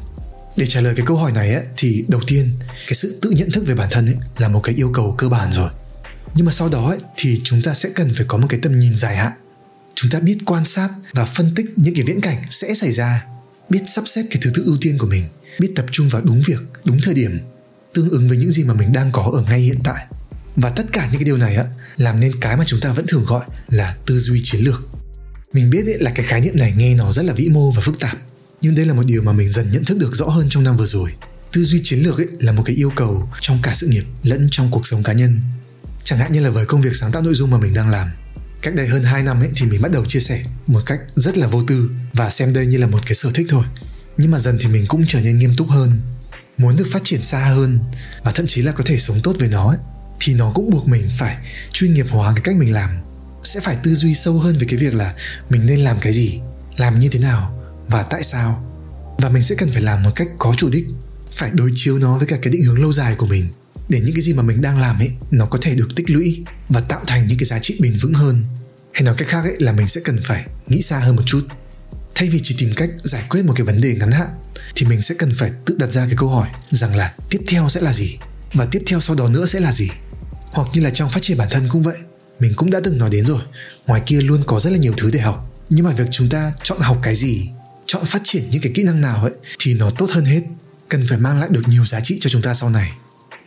Để 0.57 0.67
trả 0.69 0.81
lời 0.81 0.95
cái 0.97 1.07
câu 1.07 1.17
hỏi 1.17 1.33
này 1.33 1.55
ấy, 1.55 1.65
thì 1.77 2.05
đầu 2.09 2.21
tiên 2.27 2.51
cái 2.87 2.95
sự 2.95 3.19
tự 3.23 3.31
nhận 3.31 3.51
thức 3.51 3.65
về 3.67 3.75
bản 3.75 3.89
thân 3.91 4.07
ấy 4.07 4.17
là 4.39 4.49
một 4.49 4.61
cái 4.61 4.75
yêu 4.75 4.91
cầu 4.95 5.15
cơ 5.19 5.29
bản 5.29 5.53
rồi. 5.53 5.71
Nhưng 6.35 6.47
mà 6.47 6.53
sau 6.53 6.69
đó 6.69 6.89
ấy, 6.89 6.99
thì 7.17 7.41
chúng 7.45 7.63
ta 7.63 7.75
sẽ 7.75 7.89
cần 7.95 8.15
phải 8.17 8.27
có 8.29 8.39
một 8.39 8.47
cái 8.51 8.61
tầm 8.63 8.79
nhìn 8.79 8.95
dài 8.95 9.17
hạn. 9.17 9.33
Chúng 9.95 10.11
ta 10.11 10.21
biết 10.21 10.39
quan 10.47 10.67
sát 10.67 10.89
và 11.13 11.25
phân 11.25 11.55
tích 11.55 11.67
những 11.77 11.95
cái 11.95 12.05
viễn 12.05 12.21
cảnh 12.21 12.43
sẽ 12.51 12.75
xảy 12.75 12.93
ra 12.93 13.25
biết 13.69 13.81
sắp 13.87 14.05
xếp 14.07 14.23
cái 14.31 14.43
thứ 14.43 14.51
tự 14.55 14.63
ưu 14.67 14.77
tiên 14.81 14.99
của 14.99 15.07
mình 15.07 15.25
biết 15.61 15.73
tập 15.77 15.87
trung 15.91 16.09
vào 16.09 16.23
đúng 16.23 16.43
việc 16.47 16.61
đúng 16.85 16.99
thời 17.03 17.15
điểm 17.15 17.39
tương 17.95 18.11
ứng 18.11 18.29
với 18.29 18.37
những 18.37 18.51
gì 18.51 18.65
mà 18.65 18.75
mình 18.75 18.93
đang 18.93 19.13
có 19.13 19.31
ở 19.35 19.43
ngay 19.43 19.61
hiện 19.61 19.79
tại. 19.85 20.07
Và 20.57 20.71
tất 20.71 20.85
cả 20.93 21.09
những 21.11 21.21
cái 21.21 21.25
điều 21.25 21.37
này 21.37 21.57
á, 21.57 21.65
làm 21.97 22.21
nên 22.21 22.41
cái 22.41 22.57
mà 22.57 22.65
chúng 22.67 22.81
ta 22.81 22.93
vẫn 22.93 23.07
thường 23.07 23.25
gọi 23.25 23.45
là 23.69 23.97
tư 24.07 24.19
duy 24.19 24.41
chiến 24.45 24.61
lược. 24.61 24.89
Mình 25.53 25.71
biết 25.71 25.87
ấy 25.87 25.99
là 25.99 26.11
cái 26.15 26.27
khái 26.27 26.41
niệm 26.41 26.59
này 26.59 26.75
nghe 26.77 26.95
nó 26.95 27.13
rất 27.13 27.23
là 27.23 27.33
vĩ 27.33 27.49
mô 27.49 27.71
và 27.71 27.81
phức 27.81 28.01
tạp, 28.01 28.19
nhưng 28.61 28.75
đây 28.75 28.87
là 28.87 28.95
một 28.95 29.03
điều 29.07 29.23
mà 29.23 29.33
mình 29.33 29.49
dần 29.49 29.71
nhận 29.71 29.85
thức 29.85 29.99
được 29.99 30.15
rõ 30.15 30.27
hơn 30.27 30.47
trong 30.51 30.65
năm 30.65 30.77
vừa 30.77 30.87
rồi. 30.87 31.11
Tư 31.53 31.65
duy 31.65 31.81
chiến 31.85 32.01
lược 32.01 32.19
ấy 32.19 32.27
là 32.41 32.53
một 32.53 32.63
cái 32.67 32.77
yêu 32.77 32.93
cầu 32.97 33.29
trong 33.41 33.59
cả 33.63 33.75
sự 33.75 33.87
nghiệp 33.87 34.05
lẫn 34.23 34.49
trong 34.51 34.71
cuộc 34.71 34.87
sống 34.87 35.03
cá 35.03 35.13
nhân. 35.13 35.41
Chẳng 36.05 36.19
hạn 36.19 36.33
như 36.33 36.41
là 36.41 36.51
với 36.51 36.67
công 36.67 36.83
việc 36.83 36.97
sáng 36.97 37.13
tạo 37.13 37.23
nội 37.23 37.35
dung 37.35 37.51
mà 37.51 37.59
mình 37.59 37.75
đang 37.75 37.89
làm. 37.89 38.09
Cách 38.63 38.75
đây 38.75 38.89
hơn 38.89 39.03
2 39.03 39.23
năm 39.23 39.41
ấy 39.41 39.49
thì 39.57 39.67
mình 39.67 39.83
bắt 39.83 39.93
đầu 39.93 40.05
chia 40.05 40.21
sẻ 40.21 40.45
một 40.67 40.81
cách 40.87 41.01
rất 41.17 41.37
là 41.37 41.47
vô 41.47 41.63
tư 41.67 41.91
và 42.13 42.31
xem 42.31 42.53
đây 42.53 42.67
như 42.67 42.79
là 42.79 42.87
một 42.87 43.01
cái 43.07 43.15
sở 43.15 43.31
thích 43.35 43.47
thôi. 43.51 43.65
Nhưng 44.17 44.31
mà 44.31 44.39
dần 44.39 44.59
thì 44.61 44.69
mình 44.69 44.87
cũng 44.89 45.05
trở 45.09 45.21
nên 45.21 45.39
nghiêm 45.39 45.57
túc 45.57 45.69
hơn 45.69 46.01
muốn 46.59 46.77
được 46.77 46.87
phát 46.93 47.03
triển 47.05 47.23
xa 47.23 47.45
hơn 47.45 47.79
và 48.23 48.33
thậm 48.33 48.47
chí 48.47 48.63
là 48.63 48.73
có 48.73 48.85
thể 48.87 48.99
sống 48.99 49.21
tốt 49.23 49.37
với 49.39 49.49
nó 49.49 49.69
ấy, 49.69 49.79
thì 50.21 50.35
nó 50.35 50.53
cũng 50.55 50.71
buộc 50.71 50.89
mình 50.89 51.11
phải 51.19 51.37
chuyên 51.73 51.95
nghiệp 51.95 52.07
hóa 52.11 52.33
cái 52.35 52.43
cách 52.45 52.57
mình 52.57 52.73
làm. 52.73 52.91
Sẽ 53.43 53.61
phải 53.61 53.77
tư 53.83 53.95
duy 53.95 54.15
sâu 54.15 54.39
hơn 54.39 54.59
về 54.59 54.67
cái 54.71 54.79
việc 54.79 54.95
là 54.95 55.15
mình 55.49 55.67
nên 55.67 55.81
làm 55.81 55.99
cái 56.01 56.13
gì 56.13 56.41
làm 56.77 56.99
như 56.99 57.09
thế 57.09 57.19
nào 57.19 57.59
và 57.89 58.03
tại 58.03 58.25
sao. 58.25 58.71
Và 59.19 59.29
mình 59.29 59.43
sẽ 59.43 59.55
cần 59.55 59.71
phải 59.71 59.83
làm 59.83 60.03
một 60.03 60.11
cách 60.15 60.29
có 60.39 60.55
chủ 60.57 60.71
đích 60.71 60.87
phải 61.33 61.51
đối 61.53 61.71
chiếu 61.75 61.99
nó 61.99 62.19
với 62.19 62.27
cả 62.27 62.37
cái 62.43 62.53
định 62.53 62.63
hướng 62.63 62.81
lâu 62.81 62.93
dài 62.93 63.15
của 63.15 63.27
mình 63.27 63.49
để 63.89 64.01
những 64.01 64.15
cái 64.15 64.23
gì 64.23 64.33
mà 64.33 64.43
mình 64.43 64.61
đang 64.61 64.79
làm 64.79 64.99
ấy 64.99 65.11
nó 65.31 65.47
có 65.47 65.59
thể 65.63 65.75
được 65.75 65.89
tích 65.97 66.11
lũy 66.11 66.45
và 66.69 66.81
tạo 66.81 67.01
thành 67.07 67.27
những 67.27 67.39
cái 67.39 67.47
giá 67.47 67.59
trị 67.59 67.77
bền 67.81 67.99
vững 68.03 68.13
hơn. 68.13 68.45
Hay 68.93 69.03
nói 69.03 69.15
cách 69.19 69.29
khác 69.29 69.45
ấy 69.45 69.57
là 69.59 69.73
mình 69.73 69.89
sẽ 69.89 70.01
cần 70.05 70.21
phải 70.25 70.47
nghĩ 70.67 70.83
xa 70.83 70.99
hơn 70.99 71.17
một 71.17 71.23
chút 71.27 71.47
thay 72.15 72.29
vì 72.29 72.41
chỉ 72.43 72.55
tìm 72.59 72.73
cách 72.77 72.91
giải 72.97 73.25
quyết 73.29 73.45
một 73.45 73.53
cái 73.57 73.67
vấn 73.67 73.81
đề 73.81 73.95
ngắn 73.95 74.11
hạn, 74.11 74.29
thì 74.75 74.87
mình 74.87 75.03
sẽ 75.03 75.15
cần 75.19 75.35
phải 75.39 75.51
tự 75.65 75.77
đặt 75.79 75.93
ra 75.93 76.07
cái 76.07 76.17
câu 76.17 76.29
hỏi 76.29 76.49
rằng 76.71 76.97
là 76.97 77.15
tiếp 77.31 77.41
theo 77.47 77.69
sẽ 77.69 77.81
là 77.81 77.93
gì? 77.93 78.19
Và 78.53 78.67
tiếp 78.71 78.83
theo 78.87 79.01
sau 79.01 79.17
đó 79.17 79.29
nữa 79.29 79.47
sẽ 79.47 79.61
là 79.61 79.73
gì? 79.73 79.91
Hoặc 80.53 80.69
như 80.75 80.81
là 80.81 80.91
trong 80.91 81.11
phát 81.11 81.23
triển 81.23 81.39
bản 81.39 81.49
thân 81.51 81.69
cũng 81.69 81.83
vậy, 81.83 81.97
mình 82.41 82.53
cũng 82.57 82.71
đã 82.71 82.81
từng 82.85 82.99
nói 82.99 83.11
đến 83.11 83.25
rồi, 83.25 83.41
ngoài 83.87 84.03
kia 84.07 84.21
luôn 84.21 84.43
có 84.47 84.61
rất 84.61 84.71
là 84.71 84.77
nhiều 84.77 84.95
thứ 84.97 85.11
để 85.13 85.21
học. 85.21 85.65
Nhưng 85.69 85.85
mà 85.85 85.93
việc 85.93 86.09
chúng 86.11 86.29
ta 86.29 86.53
chọn 86.63 86.81
học 86.81 86.99
cái 87.03 87.15
gì, 87.15 87.49
chọn 87.87 88.05
phát 88.07 88.21
triển 88.25 88.45
những 88.51 88.63
cái 88.63 88.73
kỹ 88.75 88.83
năng 88.83 89.01
nào 89.01 89.23
ấy, 89.23 89.33
thì 89.59 89.75
nó 89.75 89.91
tốt 89.91 90.11
hơn 90.11 90.25
hết. 90.25 90.41
Cần 90.89 91.07
phải 91.09 91.19
mang 91.19 91.41
lại 91.41 91.49
được 91.53 91.63
nhiều 91.69 91.87
giá 91.87 92.01
trị 92.01 92.19
cho 92.21 92.31
chúng 92.31 92.43
ta 92.43 92.55
sau 92.55 92.71
này 92.71 92.91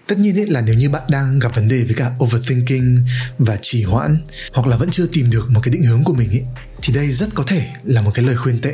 tất 0.08 0.20
nhiên 0.20 0.40
ấy 0.40 0.48
là 0.48 0.62
nếu 0.62 0.76
như 0.76 0.90
bạn 0.90 1.02
đang 1.10 1.40
gặp 1.40 1.56
vấn 1.56 1.68
đề 1.68 1.84
với 1.84 1.96
cả 1.96 2.12
overthinking 2.24 2.98
và 3.40 3.58
trì 3.62 3.84
hoãn 3.84 4.18
hoặc 4.54 4.68
là 4.68 4.78
vẫn 4.78 4.92
chưa 4.92 5.08
tìm 5.08 5.30
được 5.30 5.50
một 5.50 5.60
cái 5.64 5.72
định 5.72 5.84
hướng 5.84 6.04
của 6.04 6.14
mình 6.14 6.30
ấy 6.30 6.44
thì 6.82 6.94
đây 6.94 7.12
rất 7.12 7.30
có 7.34 7.44
thể 7.48 7.68
là 7.84 8.02
một 8.02 8.12
cái 8.14 8.26
lời 8.26 8.36
khuyên 8.36 8.62
tệ. 8.62 8.74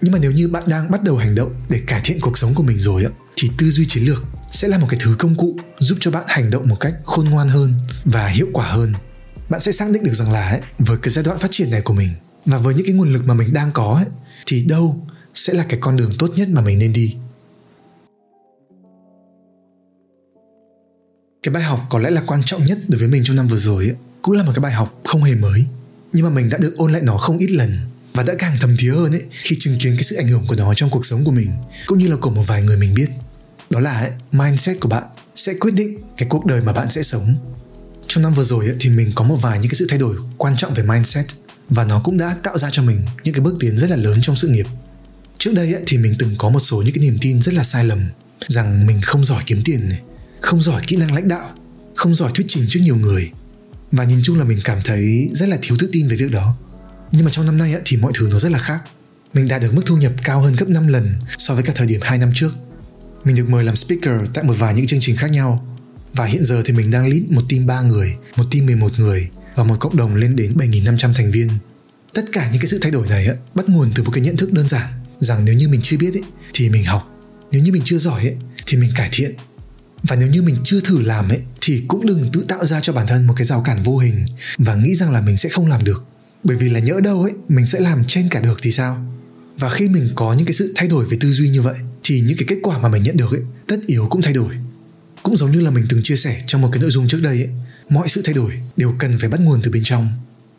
Nhưng 0.00 0.12
mà 0.12 0.18
nếu 0.22 0.32
như 0.32 0.48
bạn 0.48 0.62
đang 0.66 0.90
bắt 0.90 1.02
đầu 1.02 1.16
hành 1.16 1.34
động 1.34 1.52
để 1.68 1.80
cải 1.86 2.00
thiện 2.04 2.20
cuộc 2.20 2.38
sống 2.38 2.54
của 2.54 2.62
mình 2.62 2.78
rồi 2.78 3.04
ấy, 3.04 3.12
thì 3.36 3.50
tư 3.58 3.70
duy 3.70 3.86
chiến 3.86 4.04
lược 4.04 4.24
sẽ 4.50 4.68
là 4.68 4.78
một 4.78 4.86
cái 4.90 5.00
thứ 5.02 5.14
công 5.18 5.34
cụ 5.34 5.58
giúp 5.78 5.98
cho 6.00 6.10
bạn 6.10 6.24
hành 6.26 6.50
động 6.50 6.68
một 6.68 6.76
cách 6.80 6.94
khôn 7.04 7.28
ngoan 7.28 7.48
hơn 7.48 7.74
và 8.04 8.28
hiệu 8.28 8.46
quả 8.52 8.66
hơn. 8.66 8.92
Bạn 9.48 9.60
sẽ 9.60 9.72
xác 9.72 9.90
định 9.90 10.04
được 10.04 10.14
rằng 10.14 10.32
là 10.32 10.48
ấy, 10.48 10.60
với 10.78 10.98
cái 11.02 11.10
giai 11.12 11.24
đoạn 11.24 11.38
phát 11.38 11.48
triển 11.50 11.70
này 11.70 11.80
của 11.80 11.94
mình 11.94 12.08
và 12.46 12.58
với 12.58 12.74
những 12.74 12.86
cái 12.86 12.94
nguồn 12.94 13.12
lực 13.12 13.26
mà 13.26 13.34
mình 13.34 13.52
đang 13.52 13.72
có 13.72 13.94
ấy, 13.94 14.06
thì 14.46 14.62
đâu 14.62 15.06
sẽ 15.34 15.52
là 15.52 15.64
cái 15.68 15.78
con 15.82 15.96
đường 15.96 16.12
tốt 16.18 16.30
nhất 16.36 16.48
mà 16.48 16.60
mình 16.60 16.78
nên 16.78 16.92
đi. 16.92 17.16
Cái 21.42 21.52
bài 21.52 21.62
học 21.62 21.86
có 21.90 21.98
lẽ 21.98 22.10
là 22.10 22.22
quan 22.26 22.42
trọng 22.46 22.64
nhất 22.64 22.78
đối 22.88 22.98
với 22.98 23.08
mình 23.08 23.22
trong 23.24 23.36
năm 23.36 23.48
vừa 23.48 23.56
rồi 23.56 23.84
ấy, 23.84 23.94
cũng 24.22 24.34
là 24.34 24.42
một 24.42 24.52
cái 24.54 24.60
bài 24.60 24.72
học 24.72 25.00
không 25.04 25.22
hề 25.22 25.34
mới. 25.34 25.66
Nhưng 26.12 26.24
mà 26.24 26.30
mình 26.30 26.48
đã 26.48 26.58
được 26.58 26.74
ôn 26.76 26.92
lại 26.92 27.02
nó 27.02 27.16
không 27.16 27.38
ít 27.38 27.50
lần 27.50 27.78
và 28.14 28.22
đã 28.22 28.34
càng 28.38 28.56
thầm 28.60 28.76
thía 28.76 28.90
hơn 28.90 29.12
ấy 29.12 29.22
khi 29.30 29.56
chứng 29.60 29.78
kiến 29.78 29.94
cái 29.96 30.02
sự 30.02 30.16
ảnh 30.16 30.28
hưởng 30.28 30.46
của 30.46 30.54
nó 30.54 30.74
trong 30.74 30.90
cuộc 30.90 31.06
sống 31.06 31.24
của 31.24 31.32
mình 31.32 31.50
cũng 31.86 31.98
như 31.98 32.08
là 32.08 32.16
của 32.16 32.30
một 32.30 32.42
vài 32.46 32.62
người 32.62 32.76
mình 32.76 32.94
biết. 32.94 33.08
Đó 33.70 33.80
là 33.80 33.98
ấy, 33.98 34.10
mindset 34.32 34.80
của 34.80 34.88
bạn 34.88 35.04
sẽ 35.36 35.54
quyết 35.54 35.74
định 35.74 35.98
cái 36.16 36.28
cuộc 36.28 36.46
đời 36.46 36.62
mà 36.62 36.72
bạn 36.72 36.90
sẽ 36.90 37.02
sống. 37.02 37.34
Trong 38.08 38.22
năm 38.22 38.34
vừa 38.34 38.44
rồi 38.44 38.66
ấy, 38.66 38.76
thì 38.80 38.90
mình 38.90 39.12
có 39.14 39.24
một 39.24 39.36
vài 39.36 39.58
những 39.58 39.70
cái 39.70 39.76
sự 39.76 39.86
thay 39.90 39.98
đổi 39.98 40.16
quan 40.36 40.56
trọng 40.56 40.74
về 40.74 40.82
mindset 40.82 41.26
và 41.68 41.84
nó 41.84 42.00
cũng 42.04 42.18
đã 42.18 42.36
tạo 42.42 42.58
ra 42.58 42.68
cho 42.72 42.82
mình 42.82 43.00
những 43.24 43.34
cái 43.34 43.40
bước 43.40 43.56
tiến 43.60 43.78
rất 43.78 43.90
là 43.90 43.96
lớn 43.96 44.18
trong 44.22 44.36
sự 44.36 44.48
nghiệp. 44.48 44.66
Trước 45.38 45.54
đây 45.54 45.72
ấy, 45.72 45.82
thì 45.86 45.98
mình 45.98 46.14
từng 46.18 46.34
có 46.38 46.48
một 46.48 46.60
số 46.60 46.82
những 46.82 46.94
cái 46.94 47.02
niềm 47.02 47.18
tin 47.20 47.42
rất 47.42 47.54
là 47.54 47.64
sai 47.64 47.84
lầm 47.84 48.00
rằng 48.48 48.86
mình 48.86 49.00
không 49.02 49.24
giỏi 49.24 49.42
kiếm 49.46 49.62
tiền 49.64 49.88
này 49.88 50.00
không 50.40 50.62
giỏi 50.62 50.82
kỹ 50.86 50.96
năng 50.96 51.14
lãnh 51.14 51.28
đạo 51.28 51.50
không 51.94 52.14
giỏi 52.14 52.32
thuyết 52.34 52.44
trình 52.48 52.66
trước 52.68 52.80
nhiều 52.82 52.96
người. 52.96 53.30
Và 53.92 54.04
nhìn 54.04 54.20
chung 54.22 54.38
là 54.38 54.44
mình 54.44 54.58
cảm 54.64 54.78
thấy 54.84 55.28
rất 55.32 55.48
là 55.48 55.58
thiếu 55.62 55.76
tự 55.80 55.88
tin 55.92 56.08
về 56.08 56.16
việc 56.16 56.32
đó. 56.32 56.56
Nhưng 57.12 57.24
mà 57.24 57.30
trong 57.30 57.46
năm 57.46 57.58
nay 57.58 57.74
thì 57.84 57.96
mọi 57.96 58.12
thứ 58.14 58.28
nó 58.30 58.38
rất 58.38 58.52
là 58.52 58.58
khác. 58.58 58.80
Mình 59.34 59.48
đạt 59.48 59.62
được 59.62 59.74
mức 59.74 59.82
thu 59.86 59.96
nhập 59.96 60.12
cao 60.24 60.40
hơn 60.40 60.54
gấp 60.58 60.68
5 60.68 60.88
lần 60.88 61.12
so 61.38 61.54
với 61.54 61.62
cả 61.62 61.72
thời 61.76 61.86
điểm 61.86 62.00
2 62.02 62.18
năm 62.18 62.30
trước. 62.34 62.52
Mình 63.24 63.36
được 63.36 63.48
mời 63.48 63.64
làm 63.64 63.76
speaker 63.76 64.14
tại 64.34 64.44
một 64.44 64.54
vài 64.58 64.74
những 64.74 64.86
chương 64.86 65.00
trình 65.00 65.16
khác 65.16 65.30
nhau. 65.30 65.76
Và 66.12 66.24
hiện 66.24 66.44
giờ 66.44 66.62
thì 66.64 66.72
mình 66.72 66.90
đang 66.90 67.08
lead 67.08 67.22
một 67.28 67.42
team 67.48 67.66
3 67.66 67.82
người, 67.82 68.16
một 68.36 68.44
team 68.52 68.66
11 68.66 68.98
người 68.98 69.28
và 69.56 69.64
một 69.64 69.76
cộng 69.80 69.96
đồng 69.96 70.14
lên 70.14 70.36
đến 70.36 70.52
7.500 70.56 71.14
thành 71.14 71.30
viên. 71.30 71.48
Tất 72.14 72.24
cả 72.32 72.50
những 72.52 72.60
cái 72.60 72.68
sự 72.68 72.78
thay 72.82 72.92
đổi 72.92 73.08
này 73.08 73.28
bắt 73.54 73.68
nguồn 73.68 73.92
từ 73.94 74.02
một 74.02 74.10
cái 74.10 74.20
nhận 74.20 74.36
thức 74.36 74.52
đơn 74.52 74.68
giản 74.68 74.88
rằng 75.18 75.44
nếu 75.44 75.54
như 75.54 75.68
mình 75.68 75.80
chưa 75.82 75.96
biết 75.96 76.14
ấy, 76.14 76.22
thì 76.54 76.68
mình 76.68 76.84
học, 76.84 77.10
nếu 77.52 77.62
như 77.62 77.72
mình 77.72 77.82
chưa 77.84 77.98
giỏi 77.98 78.22
ấy, 78.22 78.36
thì 78.66 78.76
mình 78.76 78.90
cải 78.96 79.08
thiện 79.12 79.34
và 80.02 80.16
nếu 80.16 80.28
như 80.28 80.42
mình 80.42 80.56
chưa 80.64 80.80
thử 80.80 81.02
làm 81.02 81.28
ấy 81.28 81.40
thì 81.60 81.82
cũng 81.88 82.06
đừng 82.06 82.30
tự 82.32 82.44
tạo 82.48 82.64
ra 82.64 82.80
cho 82.80 82.92
bản 82.92 83.06
thân 83.06 83.26
một 83.26 83.34
cái 83.36 83.46
rào 83.46 83.62
cản 83.62 83.82
vô 83.82 83.98
hình 83.98 84.24
và 84.58 84.74
nghĩ 84.74 84.94
rằng 84.94 85.12
là 85.12 85.20
mình 85.20 85.36
sẽ 85.36 85.48
không 85.48 85.66
làm 85.66 85.84
được. 85.84 86.04
Bởi 86.44 86.56
vì 86.56 86.68
là 86.68 86.80
nhỡ 86.80 87.00
đâu 87.00 87.22
ấy 87.22 87.32
mình 87.48 87.66
sẽ 87.66 87.80
làm 87.80 88.04
trên 88.04 88.28
cả 88.28 88.40
được 88.40 88.58
thì 88.62 88.72
sao? 88.72 89.06
Và 89.58 89.70
khi 89.70 89.88
mình 89.88 90.08
có 90.14 90.32
những 90.34 90.46
cái 90.46 90.54
sự 90.54 90.72
thay 90.76 90.88
đổi 90.88 91.06
về 91.06 91.16
tư 91.20 91.30
duy 91.30 91.48
như 91.48 91.62
vậy 91.62 91.76
thì 92.02 92.20
những 92.20 92.36
cái 92.36 92.46
kết 92.48 92.56
quả 92.62 92.78
mà 92.78 92.88
mình 92.88 93.02
nhận 93.02 93.16
được 93.16 93.30
ấy 93.30 93.42
tất 93.66 93.76
yếu 93.86 94.06
cũng 94.10 94.22
thay 94.22 94.32
đổi. 94.32 94.54
Cũng 95.22 95.36
giống 95.36 95.50
như 95.50 95.60
là 95.60 95.70
mình 95.70 95.86
từng 95.88 96.02
chia 96.02 96.16
sẻ 96.16 96.42
trong 96.46 96.60
một 96.60 96.68
cái 96.72 96.82
nội 96.82 96.90
dung 96.90 97.08
trước 97.08 97.20
đây 97.22 97.36
ấy 97.36 97.50
mọi 97.88 98.08
sự 98.08 98.22
thay 98.24 98.34
đổi 98.34 98.52
đều 98.76 98.94
cần 98.98 99.18
phải 99.18 99.28
bắt 99.28 99.40
nguồn 99.40 99.62
từ 99.62 99.70
bên 99.70 99.82
trong. 99.84 100.08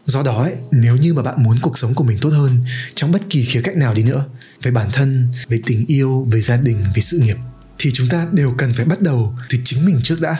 Do 0.05 0.23
đó 0.23 0.43
ấy, 0.43 0.53
nếu 0.71 0.97
như 0.97 1.13
mà 1.13 1.23
bạn 1.23 1.43
muốn 1.43 1.57
cuộc 1.61 1.77
sống 1.77 1.93
của 1.93 2.03
mình 2.03 2.17
tốt 2.21 2.29
hơn 2.29 2.65
trong 2.95 3.11
bất 3.11 3.21
kỳ 3.29 3.45
khía 3.45 3.61
cạnh 3.61 3.79
nào 3.79 3.93
đi 3.93 4.03
nữa 4.03 4.25
về 4.63 4.71
bản 4.71 4.89
thân 4.93 5.27
về 5.47 5.59
tình 5.65 5.85
yêu 5.87 6.27
về 6.31 6.41
gia 6.41 6.57
đình 6.57 6.77
về 6.95 7.01
sự 7.01 7.19
nghiệp 7.19 7.37
thì 7.77 7.91
chúng 7.93 8.07
ta 8.07 8.27
đều 8.31 8.53
cần 8.57 8.73
phải 8.73 8.85
bắt 8.85 9.01
đầu 9.01 9.35
từ 9.49 9.57
chính 9.63 9.85
mình 9.85 9.99
trước 10.03 10.21
đã. 10.21 10.37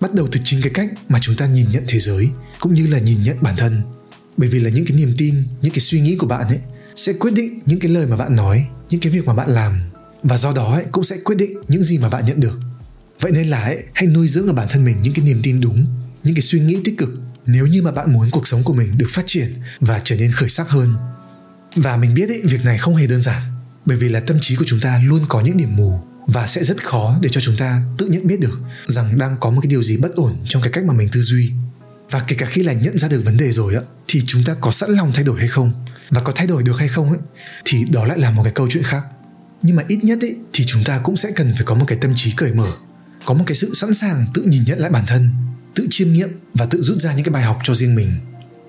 Bắt 0.00 0.14
đầu 0.14 0.28
từ 0.32 0.40
chính 0.44 0.62
cái 0.62 0.70
cách 0.74 0.88
mà 1.08 1.18
chúng 1.22 1.36
ta 1.36 1.46
nhìn 1.46 1.66
nhận 1.70 1.84
thế 1.88 1.98
giới 1.98 2.30
cũng 2.60 2.74
như 2.74 2.86
là 2.86 2.98
nhìn 2.98 3.22
nhận 3.22 3.36
bản 3.40 3.54
thân. 3.56 3.82
Bởi 4.36 4.48
vì 4.48 4.60
là 4.60 4.70
những 4.70 4.84
cái 4.84 4.96
niềm 4.96 5.14
tin 5.18 5.42
những 5.62 5.72
cái 5.72 5.80
suy 5.80 6.00
nghĩ 6.00 6.16
của 6.16 6.26
bạn 6.26 6.48
ấy 6.48 6.60
sẽ 6.94 7.12
quyết 7.12 7.34
định 7.34 7.60
những 7.66 7.80
cái 7.80 7.90
lời 7.90 8.06
mà 8.06 8.16
bạn 8.16 8.36
nói 8.36 8.66
những 8.90 9.00
cái 9.00 9.12
việc 9.12 9.26
mà 9.26 9.34
bạn 9.34 9.50
làm. 9.50 9.80
Và 10.22 10.36
do 10.36 10.52
đó 10.52 10.72
ấy, 10.72 10.84
cũng 10.92 11.04
sẽ 11.04 11.16
quyết 11.24 11.36
định 11.36 11.56
những 11.68 11.82
gì 11.82 11.98
mà 11.98 12.08
bạn 12.08 12.24
nhận 12.26 12.40
được. 12.40 12.60
Vậy 13.20 13.32
nên 13.32 13.48
là 13.48 13.62
ấy, 13.62 13.82
hãy 13.92 14.06
nuôi 14.06 14.28
dưỡng 14.28 14.46
ở 14.46 14.52
bản 14.52 14.68
thân 14.70 14.84
mình 14.84 14.96
những 15.02 15.12
cái 15.12 15.24
niềm 15.24 15.40
tin 15.42 15.60
đúng 15.60 15.86
những 16.24 16.34
cái 16.34 16.42
suy 16.42 16.60
nghĩ 16.60 16.78
tích 16.84 16.98
cực 16.98 17.10
nếu 17.46 17.66
như 17.66 17.82
mà 17.82 17.92
bạn 17.92 18.12
muốn 18.12 18.30
cuộc 18.30 18.46
sống 18.46 18.64
của 18.64 18.74
mình 18.74 18.98
được 18.98 19.08
phát 19.10 19.22
triển 19.26 19.54
và 19.80 20.00
trở 20.04 20.16
nên 20.16 20.32
khởi 20.32 20.48
sắc 20.48 20.68
hơn. 20.68 20.94
Và 21.76 21.96
mình 21.96 22.14
biết 22.14 22.28
ấy, 22.28 22.42
việc 22.44 22.64
này 22.64 22.78
không 22.78 22.96
hề 22.96 23.06
đơn 23.06 23.22
giản 23.22 23.42
bởi 23.86 23.96
vì 23.96 24.08
là 24.08 24.20
tâm 24.20 24.38
trí 24.40 24.56
của 24.56 24.64
chúng 24.66 24.80
ta 24.80 25.02
luôn 25.04 25.20
có 25.28 25.40
những 25.40 25.56
điểm 25.56 25.76
mù 25.76 26.00
và 26.26 26.46
sẽ 26.46 26.64
rất 26.64 26.84
khó 26.84 27.18
để 27.22 27.28
cho 27.32 27.40
chúng 27.40 27.56
ta 27.56 27.82
tự 27.98 28.06
nhận 28.06 28.26
biết 28.26 28.40
được 28.40 28.60
rằng 28.86 29.18
đang 29.18 29.36
có 29.40 29.50
một 29.50 29.60
cái 29.62 29.68
điều 29.68 29.82
gì 29.82 29.96
bất 29.96 30.14
ổn 30.14 30.36
trong 30.44 30.62
cái 30.62 30.72
cách 30.72 30.84
mà 30.84 30.94
mình 30.94 31.08
tư 31.12 31.22
duy. 31.22 31.52
Và 32.10 32.20
kể 32.28 32.36
cả 32.38 32.46
khi 32.46 32.62
là 32.62 32.72
nhận 32.72 32.98
ra 32.98 33.08
được 33.08 33.22
vấn 33.24 33.36
đề 33.36 33.52
rồi 33.52 33.74
á 33.74 33.80
thì 34.08 34.22
chúng 34.26 34.44
ta 34.44 34.54
có 34.60 34.70
sẵn 34.70 34.90
lòng 34.90 35.10
thay 35.14 35.24
đổi 35.24 35.38
hay 35.38 35.48
không? 35.48 35.72
Và 36.10 36.20
có 36.20 36.32
thay 36.36 36.46
đổi 36.46 36.62
được 36.62 36.78
hay 36.78 36.88
không 36.88 37.08
ấy 37.08 37.18
thì 37.64 37.84
đó 37.92 38.04
lại 38.04 38.18
là 38.18 38.30
một 38.30 38.42
cái 38.44 38.52
câu 38.52 38.68
chuyện 38.70 38.82
khác. 38.82 39.02
Nhưng 39.62 39.76
mà 39.76 39.82
ít 39.88 40.04
nhất 40.04 40.18
ấy 40.20 40.36
thì 40.52 40.64
chúng 40.66 40.84
ta 40.84 40.98
cũng 40.98 41.16
sẽ 41.16 41.30
cần 41.36 41.52
phải 41.54 41.64
có 41.64 41.74
một 41.74 41.84
cái 41.88 41.98
tâm 42.00 42.12
trí 42.16 42.32
cởi 42.36 42.52
mở 42.52 42.72
có 43.24 43.34
một 43.34 43.44
cái 43.46 43.56
sự 43.56 43.74
sẵn 43.74 43.94
sàng 43.94 44.24
tự 44.34 44.42
nhìn 44.42 44.64
nhận 44.64 44.78
lại 44.78 44.90
bản 44.90 45.06
thân 45.06 45.30
tự 45.74 45.86
chiêm 45.90 46.12
nghiệm 46.12 46.28
và 46.54 46.66
tự 46.66 46.82
rút 46.82 46.98
ra 46.98 47.14
những 47.14 47.24
cái 47.24 47.32
bài 47.32 47.42
học 47.42 47.58
cho 47.64 47.74
riêng 47.74 47.94
mình. 47.94 48.12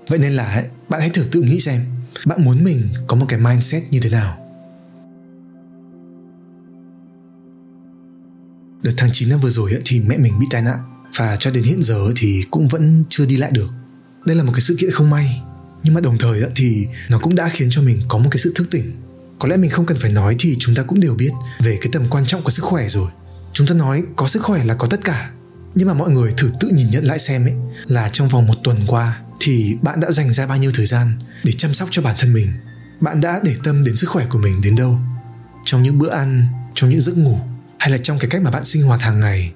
Vậy 0.07 0.19
nên 0.19 0.33
là 0.33 0.53
ấy, 0.53 0.63
bạn 0.89 1.01
hãy 1.01 1.09
thử 1.09 1.23
tự 1.31 1.41
nghĩ 1.41 1.59
xem 1.59 1.85
bạn 2.25 2.45
muốn 2.45 2.63
mình 2.63 2.89
có 3.07 3.15
một 3.15 3.25
cái 3.29 3.39
mindset 3.39 3.83
như 3.91 3.99
thế 3.99 4.09
nào? 4.09 4.42
Đợt 8.83 8.91
tháng 8.97 9.09
9 9.13 9.29
năm 9.29 9.39
vừa 9.39 9.49
rồi 9.49 9.71
thì 9.85 9.99
mẹ 9.99 10.17
mình 10.17 10.39
bị 10.39 10.45
tai 10.51 10.61
nạn 10.61 10.77
và 11.17 11.35
cho 11.39 11.51
đến 11.51 11.63
hiện 11.63 11.83
giờ 11.83 12.11
thì 12.15 12.43
cũng 12.51 12.67
vẫn 12.67 13.03
chưa 13.09 13.25
đi 13.25 13.37
lại 13.37 13.51
được. 13.51 13.69
Đây 14.25 14.35
là 14.35 14.43
một 14.43 14.51
cái 14.53 14.61
sự 14.61 14.75
kiện 14.79 14.91
không 14.91 15.09
may 15.09 15.41
nhưng 15.83 15.93
mà 15.93 16.01
đồng 16.01 16.17
thời 16.17 16.41
thì 16.55 16.87
nó 17.09 17.19
cũng 17.19 17.35
đã 17.35 17.49
khiến 17.49 17.67
cho 17.71 17.81
mình 17.81 18.01
có 18.07 18.17
một 18.17 18.29
cái 18.31 18.39
sự 18.39 18.53
thức 18.55 18.67
tỉnh. 18.71 18.91
Có 19.39 19.47
lẽ 19.47 19.57
mình 19.57 19.71
không 19.71 19.85
cần 19.85 19.97
phải 19.99 20.11
nói 20.11 20.35
thì 20.39 20.55
chúng 20.59 20.75
ta 20.75 20.83
cũng 20.83 20.99
đều 20.99 21.15
biết 21.15 21.31
về 21.59 21.77
cái 21.81 21.89
tầm 21.91 22.09
quan 22.09 22.25
trọng 22.25 22.43
của 22.43 22.51
sức 22.51 22.65
khỏe 22.65 22.89
rồi. 22.89 23.11
Chúng 23.53 23.67
ta 23.67 23.73
nói 23.73 24.03
có 24.15 24.27
sức 24.27 24.43
khỏe 24.43 24.63
là 24.63 24.73
có 24.73 24.87
tất 24.87 24.99
cả. 25.03 25.31
Nhưng 25.75 25.87
mà 25.87 25.93
mọi 25.93 26.09
người 26.09 26.33
thử 26.37 26.51
tự 26.59 26.69
nhìn 26.69 26.89
nhận 26.89 27.05
lại 27.05 27.19
xem 27.19 27.45
ấy 27.45 27.53
là 27.85 28.09
trong 28.09 28.29
vòng 28.29 28.47
một 28.47 28.55
tuần 28.63 28.77
qua 28.87 29.19
thì 29.39 29.77
bạn 29.81 29.99
đã 29.99 30.11
dành 30.11 30.33
ra 30.33 30.47
bao 30.47 30.57
nhiêu 30.57 30.71
thời 30.73 30.85
gian 30.85 31.11
để 31.43 31.51
chăm 31.57 31.73
sóc 31.73 31.87
cho 31.91 32.01
bản 32.01 32.15
thân 32.19 32.33
mình. 32.33 32.47
Bạn 32.99 33.21
đã 33.21 33.39
để 33.43 33.55
tâm 33.63 33.83
đến 33.83 33.95
sức 33.95 34.09
khỏe 34.09 34.25
của 34.29 34.39
mình 34.39 34.61
đến 34.63 34.75
đâu? 34.75 34.99
Trong 35.65 35.83
những 35.83 35.99
bữa 35.99 36.09
ăn, 36.09 36.45
trong 36.75 36.89
những 36.89 37.01
giấc 37.01 37.17
ngủ 37.17 37.39
hay 37.83 37.91
là 37.91 37.97
trong 37.97 38.19
cái 38.19 38.29
cách 38.29 38.41
mà 38.41 38.51
bạn 38.51 38.63
sinh 38.63 38.81
hoạt 38.81 39.01
hàng 39.01 39.19
ngày? 39.19 39.51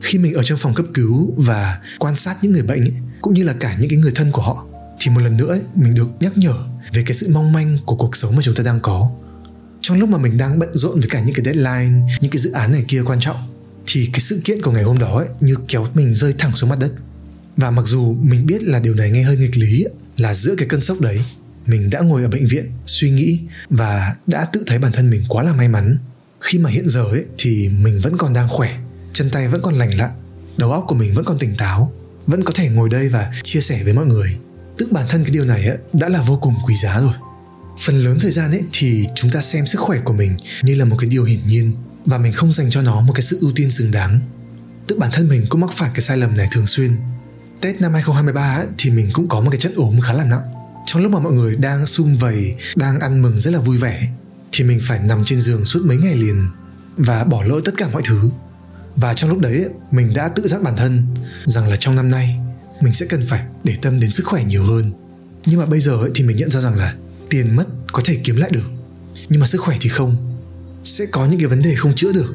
Khi 0.00 0.18
mình 0.18 0.34
ở 0.34 0.42
trong 0.42 0.58
phòng 0.58 0.74
cấp 0.74 0.86
cứu 0.94 1.34
và 1.36 1.80
quan 1.98 2.16
sát 2.16 2.36
những 2.42 2.52
người 2.52 2.62
bệnh 2.62 2.80
ấy, 2.80 2.94
cũng 3.20 3.34
như 3.34 3.44
là 3.44 3.52
cả 3.60 3.76
những 3.80 3.90
cái 3.90 3.98
người 3.98 4.12
thân 4.14 4.32
của 4.32 4.42
họ 4.42 4.66
thì 5.00 5.10
một 5.10 5.20
lần 5.20 5.36
nữa 5.36 5.46
ấy, 5.46 5.60
mình 5.74 5.94
được 5.94 6.08
nhắc 6.20 6.38
nhở 6.38 6.54
về 6.92 7.02
cái 7.06 7.14
sự 7.14 7.28
mong 7.32 7.52
manh 7.52 7.78
của 7.86 7.96
cuộc 7.96 8.16
sống 8.16 8.36
mà 8.36 8.42
chúng 8.42 8.54
ta 8.54 8.62
đang 8.62 8.80
có. 8.80 9.10
Trong 9.80 9.98
lúc 9.98 10.08
mà 10.08 10.18
mình 10.18 10.38
đang 10.38 10.58
bận 10.58 10.68
rộn 10.72 11.00
với 11.00 11.08
cả 11.10 11.20
những 11.20 11.34
cái 11.34 11.44
deadline 11.44 12.16
những 12.20 12.30
cái 12.30 12.38
dự 12.38 12.50
án 12.50 12.72
này 12.72 12.84
kia 12.88 13.02
quan 13.06 13.20
trọng 13.20 13.36
thì 13.86 14.10
cái 14.12 14.20
sự 14.20 14.40
kiện 14.44 14.62
của 14.62 14.72
ngày 14.72 14.82
hôm 14.82 14.98
đó 14.98 15.18
ấy, 15.18 15.28
như 15.40 15.54
kéo 15.68 15.86
mình 15.94 16.14
rơi 16.14 16.34
thẳng 16.38 16.56
xuống 16.56 16.70
mặt 16.70 16.78
đất. 16.78 16.92
Và 17.56 17.70
mặc 17.70 17.86
dù 17.86 18.16
mình 18.20 18.46
biết 18.46 18.62
là 18.62 18.78
điều 18.78 18.94
này 18.94 19.10
nghe 19.10 19.22
hơi 19.22 19.36
nghịch 19.36 19.56
lý 19.56 19.84
là 20.16 20.34
giữa 20.34 20.54
cái 20.58 20.68
cơn 20.68 20.80
sốc 20.80 21.00
đấy 21.00 21.20
mình 21.66 21.90
đã 21.90 22.00
ngồi 22.00 22.22
ở 22.22 22.28
bệnh 22.28 22.46
viện 22.46 22.70
suy 22.86 23.10
nghĩ 23.10 23.40
và 23.70 24.14
đã 24.26 24.44
tự 24.44 24.64
thấy 24.66 24.78
bản 24.78 24.92
thân 24.92 25.10
mình 25.10 25.22
quá 25.28 25.42
là 25.42 25.52
may 25.52 25.68
mắn 25.68 25.98
khi 26.40 26.58
mà 26.58 26.70
hiện 26.70 26.88
giờ 26.88 27.02
ấy 27.02 27.24
thì 27.38 27.70
mình 27.82 28.00
vẫn 28.02 28.16
còn 28.16 28.32
đang 28.32 28.48
khỏe 28.48 28.78
chân 29.12 29.30
tay 29.30 29.48
vẫn 29.48 29.62
còn 29.62 29.78
lành 29.78 29.98
lặn 29.98 30.10
đầu 30.56 30.72
óc 30.72 30.84
của 30.88 30.94
mình 30.94 31.14
vẫn 31.14 31.24
còn 31.24 31.38
tỉnh 31.38 31.56
táo 31.56 31.92
vẫn 32.26 32.44
có 32.44 32.52
thể 32.54 32.68
ngồi 32.68 32.88
đây 32.88 33.08
và 33.08 33.32
chia 33.42 33.60
sẻ 33.60 33.80
với 33.84 33.92
mọi 33.92 34.06
người. 34.06 34.36
Tức 34.78 34.92
bản 34.92 35.06
thân 35.08 35.22
cái 35.22 35.30
điều 35.30 35.44
này 35.44 35.66
ấy, 35.66 35.78
đã 35.92 36.08
là 36.08 36.22
vô 36.22 36.38
cùng 36.42 36.54
quý 36.66 36.76
giá 36.76 37.00
rồi. 37.00 37.12
Phần 37.80 38.04
lớn 38.04 38.18
thời 38.20 38.30
gian 38.30 38.50
ấy 38.50 38.62
thì 38.72 39.06
chúng 39.14 39.30
ta 39.30 39.40
xem 39.40 39.66
sức 39.66 39.80
khỏe 39.80 39.98
của 40.04 40.12
mình 40.12 40.36
như 40.62 40.74
là 40.74 40.84
một 40.84 40.96
cái 40.98 41.10
điều 41.10 41.24
hiển 41.24 41.40
nhiên 41.46 41.72
và 42.06 42.18
mình 42.18 42.32
không 42.32 42.52
dành 42.52 42.70
cho 42.70 42.82
nó 42.82 43.00
một 43.00 43.12
cái 43.12 43.22
sự 43.22 43.38
ưu 43.40 43.52
tiên 43.56 43.70
xứng 43.70 43.90
đáng. 43.90 44.20
Tức 44.86 44.98
bản 44.98 45.10
thân 45.12 45.28
mình 45.28 45.46
cũng 45.48 45.60
mắc 45.60 45.70
phải 45.76 45.90
cái 45.94 46.02
sai 46.02 46.16
lầm 46.16 46.36
này 46.36 46.48
thường 46.52 46.66
xuyên. 46.66 46.96
Tết 47.60 47.80
năm 47.80 47.92
2023 47.92 48.54
ấy, 48.56 48.66
thì 48.78 48.90
mình 48.90 49.10
cũng 49.12 49.28
có 49.28 49.40
một 49.40 49.50
cái 49.50 49.60
chất 49.60 49.72
ốm 49.76 50.00
khá 50.00 50.12
là 50.12 50.24
nặng. 50.24 50.42
Trong 50.86 51.02
lúc 51.02 51.12
mà 51.12 51.18
mọi 51.18 51.32
người 51.32 51.56
đang 51.56 51.86
sum 51.86 52.16
vầy 52.16 52.54
đang 52.76 53.00
ăn 53.00 53.22
mừng 53.22 53.40
rất 53.40 53.50
là 53.50 53.58
vui 53.58 53.78
vẻ 53.78 54.08
thì 54.52 54.64
mình 54.64 54.80
phải 54.82 54.98
nằm 54.98 55.24
trên 55.24 55.40
giường 55.40 55.64
suốt 55.64 55.80
mấy 55.84 55.96
ngày 55.96 56.16
liền 56.16 56.46
và 56.96 57.24
bỏ 57.24 57.42
lỡ 57.42 57.60
tất 57.64 57.74
cả 57.76 57.88
mọi 57.92 58.02
thứ. 58.04 58.30
Và 58.96 59.14
trong 59.14 59.30
lúc 59.30 59.38
đấy 59.38 59.68
mình 59.90 60.12
đã 60.14 60.28
tự 60.28 60.48
dắt 60.48 60.62
bản 60.62 60.76
thân 60.76 61.06
rằng 61.44 61.68
là 61.68 61.76
trong 61.76 61.96
năm 61.96 62.10
nay 62.10 62.38
mình 62.80 62.94
sẽ 62.94 63.06
cần 63.06 63.26
phải 63.26 63.42
để 63.64 63.76
tâm 63.82 64.00
đến 64.00 64.10
sức 64.10 64.26
khỏe 64.26 64.44
nhiều 64.44 64.64
hơn. 64.64 64.92
Nhưng 65.46 65.60
mà 65.60 65.66
bây 65.66 65.80
giờ 65.80 66.08
thì 66.14 66.24
mình 66.24 66.36
nhận 66.36 66.50
ra 66.50 66.60
rằng 66.60 66.74
là 66.74 66.94
tiền 67.28 67.56
mất 67.56 67.64
có 67.92 68.02
thể 68.04 68.18
kiếm 68.24 68.36
lại 68.36 68.50
được. 68.50 68.70
Nhưng 69.28 69.40
mà 69.40 69.46
sức 69.46 69.60
khỏe 69.60 69.76
thì 69.80 69.88
không. 69.88 70.16
Sẽ 70.84 71.06
có 71.06 71.26
những 71.26 71.40
cái 71.40 71.48
vấn 71.48 71.62
đề 71.62 71.74
không 71.74 71.94
chữa 71.96 72.12
được. 72.12 72.34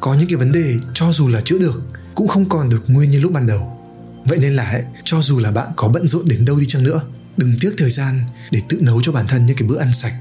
Có 0.00 0.14
những 0.14 0.28
cái 0.28 0.36
vấn 0.36 0.52
đề 0.52 0.74
cho 0.94 1.12
dù 1.12 1.28
là 1.28 1.40
chữa 1.40 1.58
được 1.58 1.82
cũng 2.14 2.28
không 2.28 2.48
còn 2.48 2.68
được 2.68 2.82
nguyên 2.86 3.10
như 3.10 3.20
lúc 3.20 3.32
ban 3.32 3.46
đầu. 3.46 3.78
Vậy 4.24 4.38
nên 4.38 4.56
là 4.56 4.70
ấy, 4.70 4.82
cho 5.04 5.22
dù 5.22 5.38
là 5.38 5.50
bạn 5.50 5.68
có 5.76 5.88
bận 5.88 6.08
rộn 6.08 6.28
đến 6.28 6.44
đâu 6.44 6.56
đi 6.60 6.66
chăng 6.68 6.84
nữa 6.84 7.00
đừng 7.36 7.54
tiếc 7.60 7.74
thời 7.78 7.90
gian 7.90 8.20
để 8.50 8.60
tự 8.68 8.78
nấu 8.80 9.02
cho 9.02 9.12
bản 9.12 9.26
thân 9.28 9.46
những 9.46 9.56
cái 9.56 9.68
bữa 9.68 9.78
ăn 9.78 9.92
sạch 9.92 10.14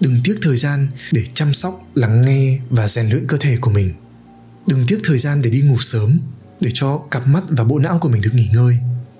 đừng 0.00 0.16
tiếc 0.24 0.34
thời 0.42 0.56
gian 0.56 0.88
để 1.12 1.24
chăm 1.34 1.54
sóc, 1.54 1.80
lắng 1.94 2.24
nghe 2.24 2.58
và 2.70 2.88
rèn 2.88 3.08
luyện 3.08 3.26
cơ 3.26 3.36
thể 3.40 3.56
của 3.60 3.70
mình. 3.70 3.92
Đừng 4.66 4.84
tiếc 4.88 4.98
thời 5.04 5.18
gian 5.18 5.42
để 5.42 5.50
đi 5.50 5.60
ngủ 5.60 5.78
sớm 5.78 6.18
để 6.60 6.70
cho 6.74 6.98
cặp 7.10 7.26
mắt 7.26 7.42
và 7.48 7.64
bộ 7.64 7.78
não 7.78 7.98
của 7.98 8.08
mình 8.08 8.22
được 8.22 8.34
nghỉ 8.34 8.48
ngơi. 8.54 8.78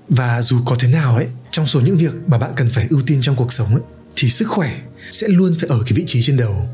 Và 0.08 0.42
dù 0.42 0.58
có 0.64 0.76
thế 0.78 0.88
nào 0.88 1.16
ấy, 1.16 1.26
trong 1.50 1.66
số 1.66 1.80
những 1.80 1.96
việc 1.96 2.12
mà 2.26 2.38
bạn 2.38 2.50
cần 2.56 2.68
phải 2.70 2.86
ưu 2.90 3.02
tiên 3.06 3.18
trong 3.22 3.36
cuộc 3.36 3.52
sống 3.52 3.68
ấy, 3.68 3.82
thì 4.16 4.30
sức 4.30 4.48
khỏe 4.48 4.80
sẽ 5.10 5.28
luôn 5.28 5.54
phải 5.60 5.68
ở 5.68 5.82
cái 5.86 5.92
vị 5.96 6.04
trí 6.06 6.22
trên 6.22 6.36
đầu. 6.36 6.68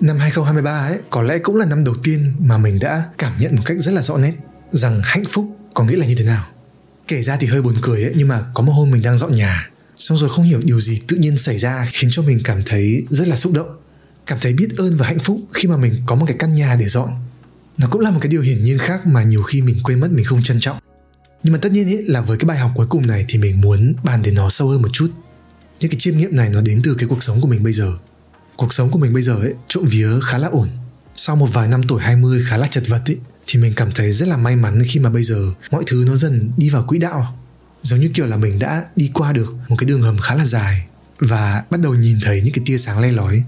Năm 0.00 0.18
2023 0.18 0.70
ấy, 0.70 0.98
có 1.10 1.22
lẽ 1.22 1.38
cũng 1.38 1.56
là 1.56 1.66
năm 1.66 1.84
đầu 1.84 1.94
tiên 2.02 2.32
mà 2.38 2.58
mình 2.58 2.78
đã 2.80 3.04
cảm 3.18 3.32
nhận 3.38 3.56
một 3.56 3.62
cách 3.64 3.78
rất 3.78 3.92
là 3.92 4.02
rõ 4.02 4.16
nét 4.16 4.32
rằng 4.72 5.00
hạnh 5.04 5.24
phúc 5.28 5.56
có 5.74 5.84
nghĩa 5.84 5.96
là 5.96 6.06
như 6.06 6.14
thế 6.18 6.24
nào 6.24 6.44
kể 7.08 7.22
ra 7.22 7.36
thì 7.36 7.46
hơi 7.46 7.62
buồn 7.62 7.74
cười 7.82 8.02
ấy, 8.02 8.12
nhưng 8.16 8.28
mà 8.28 8.44
có 8.54 8.62
một 8.62 8.72
hôm 8.72 8.90
mình 8.90 9.02
đang 9.02 9.18
dọn 9.18 9.34
nhà, 9.34 9.70
xong 9.96 10.18
rồi 10.18 10.30
không 10.30 10.44
hiểu 10.44 10.60
điều 10.64 10.80
gì 10.80 11.00
tự 11.08 11.16
nhiên 11.16 11.38
xảy 11.38 11.58
ra 11.58 11.88
khiến 11.92 12.10
cho 12.12 12.22
mình 12.22 12.40
cảm 12.44 12.62
thấy 12.66 13.06
rất 13.10 13.28
là 13.28 13.36
xúc 13.36 13.52
động. 13.52 13.68
Cảm 14.26 14.38
thấy 14.40 14.52
biết 14.52 14.68
ơn 14.76 14.96
và 14.96 15.06
hạnh 15.06 15.18
phúc 15.18 15.40
khi 15.52 15.68
mà 15.68 15.76
mình 15.76 16.02
có 16.06 16.14
một 16.14 16.24
cái 16.28 16.36
căn 16.38 16.54
nhà 16.54 16.76
để 16.80 16.88
dọn. 16.88 17.10
Nó 17.78 17.88
cũng 17.90 18.00
là 18.00 18.10
một 18.10 18.18
cái 18.22 18.28
điều 18.28 18.42
hiển 18.42 18.62
nhiên 18.62 18.78
khác 18.78 19.06
mà 19.06 19.22
nhiều 19.22 19.42
khi 19.42 19.62
mình 19.62 19.76
quên 19.84 20.00
mất 20.00 20.10
mình 20.10 20.24
không 20.24 20.42
trân 20.42 20.60
trọng. 20.60 20.78
Nhưng 21.42 21.52
mà 21.52 21.58
tất 21.62 21.72
nhiên 21.72 21.86
ấy 21.86 22.04
là 22.06 22.20
với 22.20 22.38
cái 22.38 22.46
bài 22.46 22.58
học 22.58 22.70
cuối 22.74 22.86
cùng 22.86 23.06
này 23.06 23.24
thì 23.28 23.38
mình 23.38 23.60
muốn 23.60 23.94
bàn 24.04 24.22
đến 24.22 24.34
nó 24.34 24.50
sâu 24.50 24.68
hơn 24.68 24.82
một 24.82 24.88
chút. 24.92 25.10
Những 25.80 25.90
cái 25.90 25.98
chiêm 25.98 26.18
nghiệm 26.18 26.36
này 26.36 26.50
nó 26.50 26.60
đến 26.60 26.80
từ 26.84 26.94
cái 26.98 27.08
cuộc 27.08 27.22
sống 27.22 27.40
của 27.40 27.48
mình 27.48 27.62
bây 27.62 27.72
giờ. 27.72 27.92
Cuộc 28.56 28.74
sống 28.74 28.90
của 28.90 28.98
mình 28.98 29.12
bây 29.12 29.22
giờ 29.22 29.34
ấy, 29.34 29.54
trộm 29.68 29.84
vía 29.88 30.08
khá 30.22 30.38
là 30.38 30.48
ổn. 30.48 30.68
Sau 31.14 31.36
một 31.36 31.48
vài 31.52 31.68
năm 31.68 31.82
tuổi 31.88 32.02
20 32.02 32.44
khá 32.48 32.56
là 32.56 32.68
chật 32.70 32.84
vật 32.88 33.02
ấy 33.06 33.16
thì 33.50 33.60
mình 33.60 33.72
cảm 33.76 33.92
thấy 33.92 34.12
rất 34.12 34.28
là 34.28 34.36
may 34.36 34.56
mắn 34.56 34.82
khi 34.86 35.00
mà 35.00 35.10
bây 35.10 35.22
giờ 35.22 35.52
mọi 35.70 35.82
thứ 35.86 36.04
nó 36.06 36.16
dần 36.16 36.52
đi 36.56 36.70
vào 36.70 36.84
quỹ 36.88 36.98
đạo. 36.98 37.38
Giống 37.82 38.00
như 38.00 38.10
kiểu 38.14 38.26
là 38.26 38.36
mình 38.36 38.58
đã 38.58 38.84
đi 38.96 39.10
qua 39.14 39.32
được 39.32 39.54
một 39.68 39.76
cái 39.78 39.86
đường 39.86 40.02
hầm 40.02 40.18
khá 40.18 40.34
là 40.34 40.44
dài 40.44 40.86
và 41.18 41.64
bắt 41.70 41.80
đầu 41.80 41.94
nhìn 41.94 42.18
thấy 42.24 42.40
những 42.40 42.54
cái 42.54 42.62
tia 42.66 42.78
sáng 42.78 42.98
le 42.98 43.12
lói. 43.12 43.42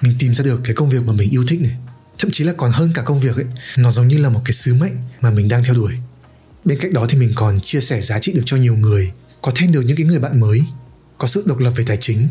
Mình 0.00 0.14
tìm 0.18 0.34
ra 0.34 0.44
được 0.44 0.60
cái 0.64 0.74
công 0.74 0.90
việc 0.90 1.02
mà 1.06 1.12
mình 1.12 1.30
yêu 1.30 1.44
thích 1.48 1.60
này. 1.60 1.76
Thậm 2.18 2.30
chí 2.30 2.44
là 2.44 2.52
còn 2.52 2.72
hơn 2.72 2.92
cả 2.94 3.02
công 3.02 3.20
việc 3.20 3.36
ấy. 3.36 3.46
Nó 3.76 3.90
giống 3.90 4.08
như 4.08 4.18
là 4.18 4.28
một 4.28 4.40
cái 4.44 4.52
sứ 4.52 4.74
mệnh 4.74 4.92
mà 5.20 5.30
mình 5.30 5.48
đang 5.48 5.64
theo 5.64 5.74
đuổi. 5.74 5.92
Bên 6.64 6.78
cạnh 6.78 6.92
đó 6.92 7.06
thì 7.08 7.18
mình 7.18 7.32
còn 7.34 7.60
chia 7.60 7.80
sẻ 7.80 8.00
giá 8.00 8.18
trị 8.18 8.32
được 8.32 8.42
cho 8.46 8.56
nhiều 8.56 8.76
người, 8.76 9.12
có 9.42 9.52
thêm 9.54 9.72
được 9.72 9.82
những 9.82 9.96
cái 9.96 10.06
người 10.06 10.18
bạn 10.18 10.40
mới, 10.40 10.62
có 11.18 11.28
sự 11.28 11.44
độc 11.46 11.58
lập 11.58 11.72
về 11.76 11.84
tài 11.86 11.96
chính. 12.00 12.28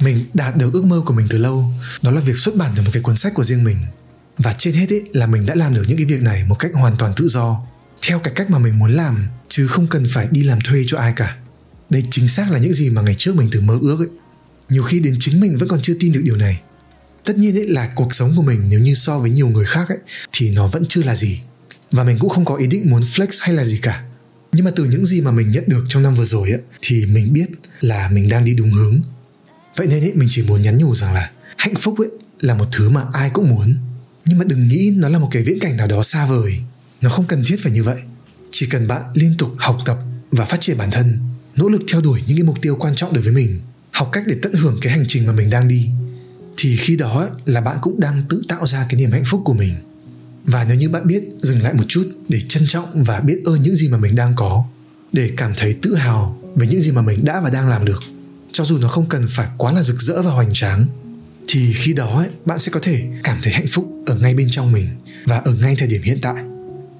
Mình 0.00 0.24
đạt 0.34 0.56
được 0.56 0.72
ước 0.72 0.84
mơ 0.84 1.02
của 1.06 1.14
mình 1.14 1.26
từ 1.30 1.38
lâu. 1.38 1.72
Đó 2.02 2.10
là 2.10 2.20
việc 2.20 2.38
xuất 2.38 2.56
bản 2.56 2.74
được 2.74 2.82
một 2.82 2.90
cái 2.92 3.02
cuốn 3.02 3.16
sách 3.16 3.34
của 3.34 3.44
riêng 3.44 3.64
mình 3.64 3.76
và 4.38 4.54
trên 4.58 4.74
hết 4.74 4.90
ấy 4.90 5.02
là 5.12 5.26
mình 5.26 5.46
đã 5.46 5.54
làm 5.54 5.74
được 5.74 5.84
những 5.88 5.96
cái 5.96 6.06
việc 6.06 6.22
này 6.22 6.44
một 6.44 6.54
cách 6.58 6.70
hoàn 6.74 6.96
toàn 6.98 7.12
tự 7.16 7.28
do, 7.28 7.60
theo 8.02 8.18
cái 8.18 8.34
cách 8.36 8.50
mà 8.50 8.58
mình 8.58 8.78
muốn 8.78 8.94
làm, 8.94 9.26
chứ 9.48 9.66
không 9.66 9.86
cần 9.86 10.06
phải 10.10 10.28
đi 10.30 10.42
làm 10.42 10.60
thuê 10.60 10.84
cho 10.86 10.98
ai 10.98 11.12
cả. 11.16 11.36
Đây 11.90 12.04
chính 12.10 12.28
xác 12.28 12.52
là 12.52 12.58
những 12.58 12.72
gì 12.72 12.90
mà 12.90 13.02
ngày 13.02 13.14
trước 13.14 13.36
mình 13.36 13.48
từng 13.52 13.66
mơ 13.66 13.78
ước 13.80 13.98
ấy. 13.98 14.08
Nhiều 14.68 14.82
khi 14.82 15.00
đến 15.00 15.16
chính 15.20 15.40
mình 15.40 15.58
vẫn 15.58 15.68
còn 15.68 15.82
chưa 15.82 15.94
tin 16.00 16.12
được 16.12 16.20
điều 16.24 16.36
này. 16.36 16.60
Tất 17.24 17.36
nhiên 17.36 17.56
ấy 17.58 17.66
là 17.68 17.90
cuộc 17.94 18.14
sống 18.14 18.36
của 18.36 18.42
mình 18.42 18.66
nếu 18.70 18.80
như 18.80 18.94
so 18.94 19.18
với 19.18 19.30
nhiều 19.30 19.48
người 19.48 19.64
khác 19.64 19.88
ấy, 19.88 19.98
thì 20.32 20.50
nó 20.50 20.66
vẫn 20.66 20.84
chưa 20.88 21.02
là 21.02 21.16
gì. 21.16 21.40
Và 21.90 22.04
mình 22.04 22.18
cũng 22.18 22.30
không 22.30 22.44
có 22.44 22.54
ý 22.54 22.66
định 22.66 22.90
muốn 22.90 23.02
flex 23.02 23.28
hay 23.40 23.54
là 23.54 23.64
gì 23.64 23.78
cả. 23.82 24.04
Nhưng 24.52 24.64
mà 24.64 24.70
từ 24.76 24.84
những 24.84 25.06
gì 25.06 25.20
mà 25.20 25.30
mình 25.30 25.50
nhận 25.50 25.64
được 25.66 25.84
trong 25.88 26.02
năm 26.02 26.14
vừa 26.14 26.24
rồi 26.24 26.50
ấy, 26.50 26.60
thì 26.82 27.06
mình 27.06 27.32
biết 27.32 27.46
là 27.80 28.08
mình 28.12 28.28
đang 28.28 28.44
đi 28.44 28.54
đúng 28.54 28.70
hướng. 28.70 29.00
Vậy 29.76 29.86
nên 29.86 30.00
ấy, 30.00 30.12
mình 30.14 30.28
chỉ 30.30 30.42
muốn 30.42 30.62
nhắn 30.62 30.78
nhủ 30.78 30.94
rằng 30.94 31.14
là 31.14 31.30
hạnh 31.58 31.74
phúc 31.74 31.98
ấy 31.98 32.08
là 32.40 32.54
một 32.54 32.66
thứ 32.72 32.90
mà 32.90 33.02
ai 33.12 33.30
cũng 33.30 33.48
muốn 33.48 33.74
nhưng 34.28 34.38
mà 34.38 34.44
đừng 34.44 34.68
nghĩ 34.68 34.92
nó 34.96 35.08
là 35.08 35.18
một 35.18 35.28
cái 35.32 35.42
viễn 35.42 35.58
cảnh 35.58 35.76
nào 35.76 35.86
đó 35.86 36.02
xa 36.02 36.26
vời. 36.26 36.58
Nó 37.00 37.10
không 37.10 37.26
cần 37.26 37.44
thiết 37.46 37.56
phải 37.62 37.72
như 37.72 37.84
vậy. 37.84 37.98
Chỉ 38.50 38.66
cần 38.66 38.88
bạn 38.88 39.02
liên 39.14 39.34
tục 39.38 39.50
học 39.58 39.78
tập 39.84 39.98
và 40.30 40.44
phát 40.44 40.60
triển 40.60 40.78
bản 40.78 40.90
thân, 40.90 41.18
nỗ 41.56 41.68
lực 41.68 41.82
theo 41.92 42.00
đuổi 42.00 42.22
những 42.26 42.36
cái 42.36 42.44
mục 42.44 42.56
tiêu 42.62 42.76
quan 42.80 42.94
trọng 42.96 43.12
đối 43.12 43.22
với 43.22 43.32
mình, 43.32 43.60
học 43.90 44.08
cách 44.12 44.24
để 44.26 44.36
tận 44.42 44.52
hưởng 44.52 44.78
cái 44.82 44.92
hành 44.92 45.04
trình 45.08 45.26
mà 45.26 45.32
mình 45.32 45.50
đang 45.50 45.68
đi, 45.68 45.90
thì 46.56 46.76
khi 46.76 46.96
đó 46.96 47.28
là 47.44 47.60
bạn 47.60 47.76
cũng 47.80 48.00
đang 48.00 48.22
tự 48.28 48.42
tạo 48.48 48.66
ra 48.66 48.86
cái 48.88 49.00
niềm 49.00 49.10
hạnh 49.10 49.24
phúc 49.26 49.40
của 49.44 49.54
mình. 49.54 49.74
Và 50.44 50.64
nếu 50.64 50.76
như 50.76 50.88
bạn 50.88 51.06
biết, 51.06 51.22
dừng 51.38 51.62
lại 51.62 51.74
một 51.74 51.84
chút 51.88 52.08
để 52.28 52.40
trân 52.48 52.66
trọng 52.68 53.04
và 53.04 53.20
biết 53.20 53.42
ơn 53.44 53.62
những 53.62 53.74
gì 53.74 53.88
mà 53.88 53.98
mình 53.98 54.16
đang 54.16 54.32
có, 54.36 54.64
để 55.12 55.30
cảm 55.36 55.52
thấy 55.56 55.76
tự 55.82 55.94
hào 55.94 56.42
về 56.56 56.66
những 56.66 56.80
gì 56.80 56.92
mà 56.92 57.02
mình 57.02 57.24
đã 57.24 57.40
và 57.40 57.50
đang 57.50 57.68
làm 57.68 57.84
được. 57.84 58.02
Cho 58.52 58.64
dù 58.64 58.78
nó 58.78 58.88
không 58.88 59.08
cần 59.08 59.26
phải 59.30 59.48
quá 59.56 59.72
là 59.72 59.82
rực 59.82 60.02
rỡ 60.02 60.22
và 60.22 60.30
hoành 60.30 60.50
tráng 60.52 60.86
thì 61.48 61.72
khi 61.72 61.92
đó 61.92 62.18
ấy, 62.18 62.28
bạn 62.44 62.58
sẽ 62.58 62.70
có 62.72 62.80
thể 62.80 63.02
cảm 63.24 63.38
thấy 63.42 63.52
hạnh 63.52 63.66
phúc 63.70 63.92
ở 64.06 64.16
ngay 64.16 64.34
bên 64.34 64.48
trong 64.50 64.72
mình 64.72 64.86
và 65.24 65.38
ở 65.38 65.54
ngay 65.54 65.74
thời 65.78 65.88
điểm 65.88 66.02
hiện 66.02 66.18
tại. 66.22 66.42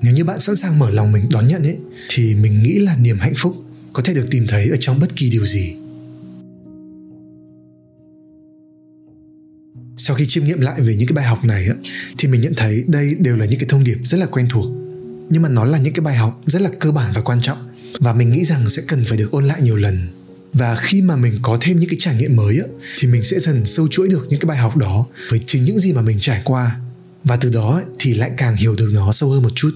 Nếu 0.02 0.12
như 0.12 0.24
bạn 0.24 0.40
sẵn 0.40 0.56
sàng 0.56 0.78
mở 0.78 0.90
lòng 0.90 1.12
mình 1.12 1.24
đón 1.30 1.48
nhận 1.48 1.62
ấy 1.62 1.76
thì 2.08 2.34
mình 2.34 2.62
nghĩ 2.62 2.78
là 2.78 2.96
niềm 2.96 3.18
hạnh 3.18 3.34
phúc 3.36 3.64
có 3.92 4.02
thể 4.02 4.14
được 4.14 4.26
tìm 4.30 4.46
thấy 4.46 4.68
ở 4.68 4.76
trong 4.80 5.00
bất 5.00 5.16
kỳ 5.16 5.30
điều 5.30 5.46
gì. 5.46 5.76
Sau 9.96 10.16
khi 10.16 10.26
chiêm 10.26 10.44
nghiệm 10.44 10.60
lại 10.60 10.80
về 10.80 10.94
những 10.94 11.08
cái 11.08 11.14
bài 11.14 11.24
học 11.24 11.44
này 11.44 11.68
thì 12.18 12.28
mình 12.28 12.40
nhận 12.40 12.54
thấy 12.56 12.84
đây 12.86 13.14
đều 13.18 13.36
là 13.36 13.44
những 13.44 13.58
cái 13.58 13.68
thông 13.68 13.84
điệp 13.84 13.98
rất 14.04 14.18
là 14.18 14.26
quen 14.26 14.46
thuộc. 14.50 14.66
Nhưng 15.30 15.42
mà 15.42 15.48
nó 15.48 15.64
là 15.64 15.78
những 15.78 15.92
cái 15.92 16.00
bài 16.00 16.16
học 16.16 16.40
rất 16.46 16.62
là 16.62 16.70
cơ 16.80 16.92
bản 16.92 17.12
và 17.14 17.20
quan 17.20 17.38
trọng. 17.42 17.58
Và 18.00 18.12
mình 18.12 18.30
nghĩ 18.30 18.44
rằng 18.44 18.70
sẽ 18.70 18.82
cần 18.86 19.04
phải 19.08 19.18
được 19.18 19.30
ôn 19.30 19.46
lại 19.46 19.62
nhiều 19.62 19.76
lần 19.76 20.08
và 20.52 20.76
khi 20.76 21.02
mà 21.02 21.16
mình 21.16 21.38
có 21.42 21.58
thêm 21.60 21.78
những 21.78 21.90
cái 21.90 21.96
trải 22.00 22.14
nghiệm 22.14 22.36
mới 22.36 22.60
thì 22.98 23.08
mình 23.08 23.24
sẽ 23.24 23.38
dần 23.38 23.64
sâu 23.64 23.88
chuỗi 23.88 24.08
được 24.08 24.26
những 24.28 24.40
cái 24.40 24.46
bài 24.46 24.58
học 24.58 24.76
đó 24.76 25.06
với 25.30 25.40
chính 25.46 25.64
những 25.64 25.78
gì 25.78 25.92
mà 25.92 26.02
mình 26.02 26.18
trải 26.20 26.42
qua 26.44 26.76
và 27.24 27.36
từ 27.36 27.50
đó 27.50 27.82
thì 27.98 28.14
lại 28.14 28.30
càng 28.36 28.56
hiểu 28.56 28.76
được 28.76 28.90
nó 28.94 29.12
sâu 29.12 29.30
hơn 29.30 29.42
một 29.42 29.52
chút 29.54 29.70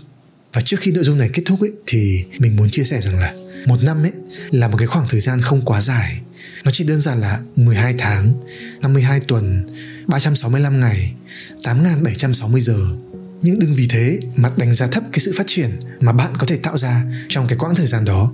và 0.52 0.60
trước 0.60 0.80
khi 0.80 0.92
nội 0.92 1.04
dung 1.04 1.18
này 1.18 1.30
kết 1.32 1.42
thúc 1.46 1.60
ấy 1.60 1.72
thì 1.86 2.24
mình 2.38 2.56
muốn 2.56 2.70
chia 2.70 2.84
sẻ 2.84 3.00
rằng 3.00 3.18
là 3.18 3.34
một 3.66 3.82
năm 3.82 4.02
ấy 4.02 4.12
là 4.50 4.68
một 4.68 4.76
cái 4.76 4.86
khoảng 4.86 5.06
thời 5.08 5.20
gian 5.20 5.40
không 5.40 5.62
quá 5.64 5.80
dài 5.80 6.22
nó 6.64 6.70
chỉ 6.70 6.84
đơn 6.84 7.00
giản 7.00 7.20
là 7.20 7.40
12 7.56 7.94
tháng, 7.98 8.32
52 8.80 9.20
tuần, 9.20 9.66
365 10.06 10.80
ngày, 10.80 11.14
8.760 11.62 12.60
giờ. 12.60 12.86
Nhưng 13.42 13.58
đừng 13.58 13.74
vì 13.74 13.86
thế 13.88 14.18
mà 14.36 14.50
đánh 14.56 14.74
giá 14.74 14.86
thấp 14.86 15.04
cái 15.12 15.20
sự 15.20 15.34
phát 15.36 15.44
triển 15.46 15.70
mà 16.00 16.12
bạn 16.12 16.30
có 16.38 16.46
thể 16.46 16.56
tạo 16.56 16.78
ra 16.78 17.04
trong 17.28 17.46
cái 17.46 17.58
quãng 17.58 17.74
thời 17.74 17.86
gian 17.86 18.04
đó. 18.04 18.32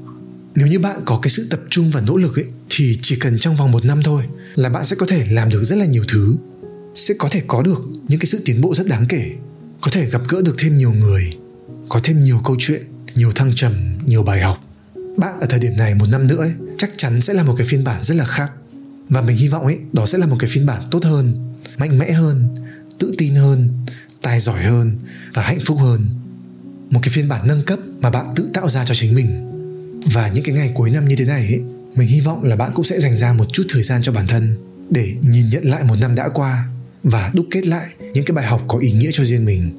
Nếu 0.58 0.66
như 0.66 0.78
bạn 0.78 1.00
có 1.04 1.18
cái 1.22 1.30
sự 1.30 1.46
tập 1.50 1.60
trung 1.70 1.90
và 1.90 2.00
nỗ 2.00 2.16
lực 2.16 2.38
ấy, 2.38 2.44
thì 2.68 2.98
chỉ 3.02 3.16
cần 3.16 3.38
trong 3.38 3.56
vòng 3.56 3.72
một 3.72 3.84
năm 3.84 4.02
thôi 4.02 4.22
là 4.54 4.68
bạn 4.68 4.84
sẽ 4.84 4.96
có 4.96 5.06
thể 5.06 5.24
làm 5.30 5.48
được 5.48 5.64
rất 5.64 5.76
là 5.76 5.84
nhiều 5.84 6.04
thứ. 6.08 6.36
Sẽ 6.94 7.14
có 7.18 7.28
thể 7.30 7.42
có 7.46 7.62
được 7.62 7.78
những 8.08 8.18
cái 8.18 8.26
sự 8.26 8.42
tiến 8.44 8.60
bộ 8.60 8.74
rất 8.74 8.86
đáng 8.86 9.06
kể. 9.08 9.30
Có 9.80 9.90
thể 9.90 10.10
gặp 10.10 10.22
gỡ 10.28 10.42
được 10.44 10.54
thêm 10.58 10.76
nhiều 10.76 10.92
người, 10.92 11.32
có 11.88 12.00
thêm 12.02 12.22
nhiều 12.22 12.40
câu 12.44 12.56
chuyện, 12.58 12.82
nhiều 13.14 13.32
thăng 13.32 13.52
trầm, 13.56 13.72
nhiều 14.06 14.22
bài 14.22 14.40
học. 14.40 14.58
Bạn 15.16 15.40
ở 15.40 15.46
thời 15.46 15.60
điểm 15.60 15.76
này 15.76 15.94
một 15.94 16.06
năm 16.08 16.26
nữa 16.26 16.36
ấy, 16.36 16.52
chắc 16.78 16.90
chắn 16.96 17.20
sẽ 17.20 17.34
là 17.34 17.42
một 17.42 17.54
cái 17.58 17.66
phiên 17.66 17.84
bản 17.84 18.04
rất 18.04 18.14
là 18.14 18.24
khác. 18.24 18.52
Và 19.08 19.22
mình 19.22 19.36
hy 19.36 19.48
vọng 19.48 19.64
ấy, 19.64 19.78
đó 19.92 20.06
sẽ 20.06 20.18
là 20.18 20.26
một 20.26 20.36
cái 20.38 20.50
phiên 20.50 20.66
bản 20.66 20.82
tốt 20.90 21.04
hơn 21.04 21.54
mạnh 21.78 21.98
mẽ 21.98 22.12
hơn 22.12 22.54
tự 22.98 23.12
tin 23.18 23.34
hơn 23.34 23.68
tài 24.22 24.40
giỏi 24.40 24.64
hơn 24.64 24.98
và 25.34 25.42
hạnh 25.42 25.60
phúc 25.64 25.78
hơn 25.80 26.06
một 26.90 27.00
cái 27.02 27.10
phiên 27.12 27.28
bản 27.28 27.46
nâng 27.46 27.62
cấp 27.62 27.78
mà 28.00 28.10
bạn 28.10 28.26
tự 28.36 28.50
tạo 28.54 28.70
ra 28.70 28.84
cho 28.84 28.94
chính 28.94 29.14
mình 29.14 29.47
và 30.12 30.28
những 30.28 30.44
cái 30.44 30.54
ngày 30.54 30.70
cuối 30.74 30.90
năm 30.90 31.08
như 31.08 31.16
thế 31.16 31.24
này 31.24 31.46
ấy, 31.46 31.60
mình 31.94 32.08
hy 32.08 32.20
vọng 32.20 32.44
là 32.44 32.56
bạn 32.56 32.70
cũng 32.74 32.84
sẽ 32.84 33.00
dành 33.00 33.16
ra 33.16 33.32
một 33.32 33.44
chút 33.52 33.62
thời 33.68 33.82
gian 33.82 34.02
cho 34.02 34.12
bản 34.12 34.26
thân 34.26 34.54
để 34.90 35.14
nhìn 35.22 35.48
nhận 35.48 35.64
lại 35.64 35.84
một 35.84 35.96
năm 36.00 36.14
đã 36.14 36.28
qua 36.28 36.64
và 37.02 37.30
đúc 37.34 37.46
kết 37.50 37.66
lại 37.66 37.86
những 38.14 38.24
cái 38.24 38.34
bài 38.34 38.46
học 38.46 38.64
có 38.68 38.78
ý 38.78 38.92
nghĩa 38.92 39.10
cho 39.12 39.24
riêng 39.24 39.44
mình. 39.44 39.70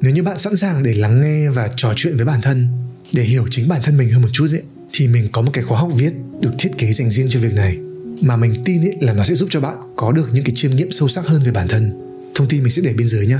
Nếu 0.00 0.12
như 0.12 0.22
bạn 0.22 0.38
sẵn 0.38 0.56
sàng 0.56 0.82
để 0.82 0.94
lắng 0.94 1.20
nghe 1.20 1.50
và 1.50 1.68
trò 1.76 1.92
chuyện 1.96 2.16
với 2.16 2.26
bản 2.26 2.42
thân 2.42 2.68
để 3.12 3.22
hiểu 3.22 3.46
chính 3.50 3.68
bản 3.68 3.80
thân 3.82 3.96
mình 3.96 4.10
hơn 4.10 4.22
một 4.22 4.28
chút 4.32 4.48
ấy, 4.50 4.62
thì 4.92 5.08
mình 5.08 5.28
có 5.32 5.42
một 5.42 5.50
cái 5.52 5.64
khóa 5.64 5.80
học 5.80 5.90
viết 5.96 6.12
được 6.40 6.52
thiết 6.58 6.70
kế 6.78 6.92
dành 6.92 7.10
riêng 7.10 7.26
cho 7.30 7.40
việc 7.40 7.54
này 7.54 7.76
mà 8.22 8.36
mình 8.36 8.54
tin 8.64 8.82
ý 8.82 8.90
là 9.00 9.12
nó 9.12 9.24
sẽ 9.24 9.34
giúp 9.34 9.48
cho 9.52 9.60
bạn 9.60 9.76
có 9.96 10.12
được 10.12 10.28
những 10.32 10.44
cái 10.44 10.52
chiêm 10.56 10.76
nghiệm 10.76 10.90
sâu 10.90 11.08
sắc 11.08 11.26
hơn 11.26 11.42
về 11.42 11.52
bản 11.52 11.68
thân. 11.68 11.92
Thông 12.34 12.48
tin 12.48 12.62
mình 12.62 12.72
sẽ 12.72 12.82
để 12.82 12.94
bên 12.98 13.08
dưới 13.08 13.26
nhé 13.26 13.38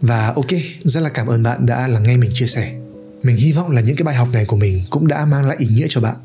và 0.00 0.32
ok 0.36 0.50
rất 0.78 1.00
là 1.00 1.08
cảm 1.08 1.26
ơn 1.26 1.42
bạn 1.42 1.66
đã 1.66 1.88
lắng 1.88 2.02
nghe 2.02 2.16
mình 2.16 2.30
chia 2.34 2.46
sẻ 2.46 2.83
mình 3.24 3.36
hy 3.36 3.52
vọng 3.52 3.70
là 3.70 3.80
những 3.80 3.96
cái 3.96 4.04
bài 4.04 4.14
học 4.14 4.28
này 4.32 4.44
của 4.44 4.56
mình 4.56 4.82
cũng 4.90 5.08
đã 5.08 5.24
mang 5.24 5.44
lại 5.44 5.56
ý 5.60 5.66
nghĩa 5.66 5.86
cho 5.90 6.00
bạn. 6.00 6.16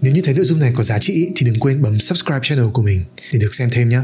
Nếu 0.00 0.12
như 0.12 0.22
thấy 0.24 0.34
nội 0.34 0.44
dung 0.44 0.58
này 0.58 0.72
có 0.76 0.82
giá 0.82 0.98
trị 0.98 1.30
thì 1.36 1.46
đừng 1.46 1.60
quên 1.60 1.82
bấm 1.82 2.00
subscribe 2.00 2.40
channel 2.42 2.66
của 2.72 2.82
mình 2.82 3.00
để 3.32 3.38
được 3.38 3.54
xem 3.54 3.68
thêm 3.72 3.88
nhé 3.88 4.00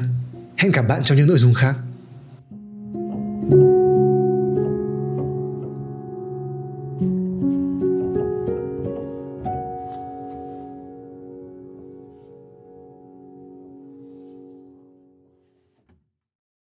hẹn 0.57 0.73
gặp 0.73 0.83
bạn 0.83 1.03
trong 1.05 1.19
những 1.19 1.29
nội 1.29 1.39
dung 1.39 1.55
khác. 1.55 1.75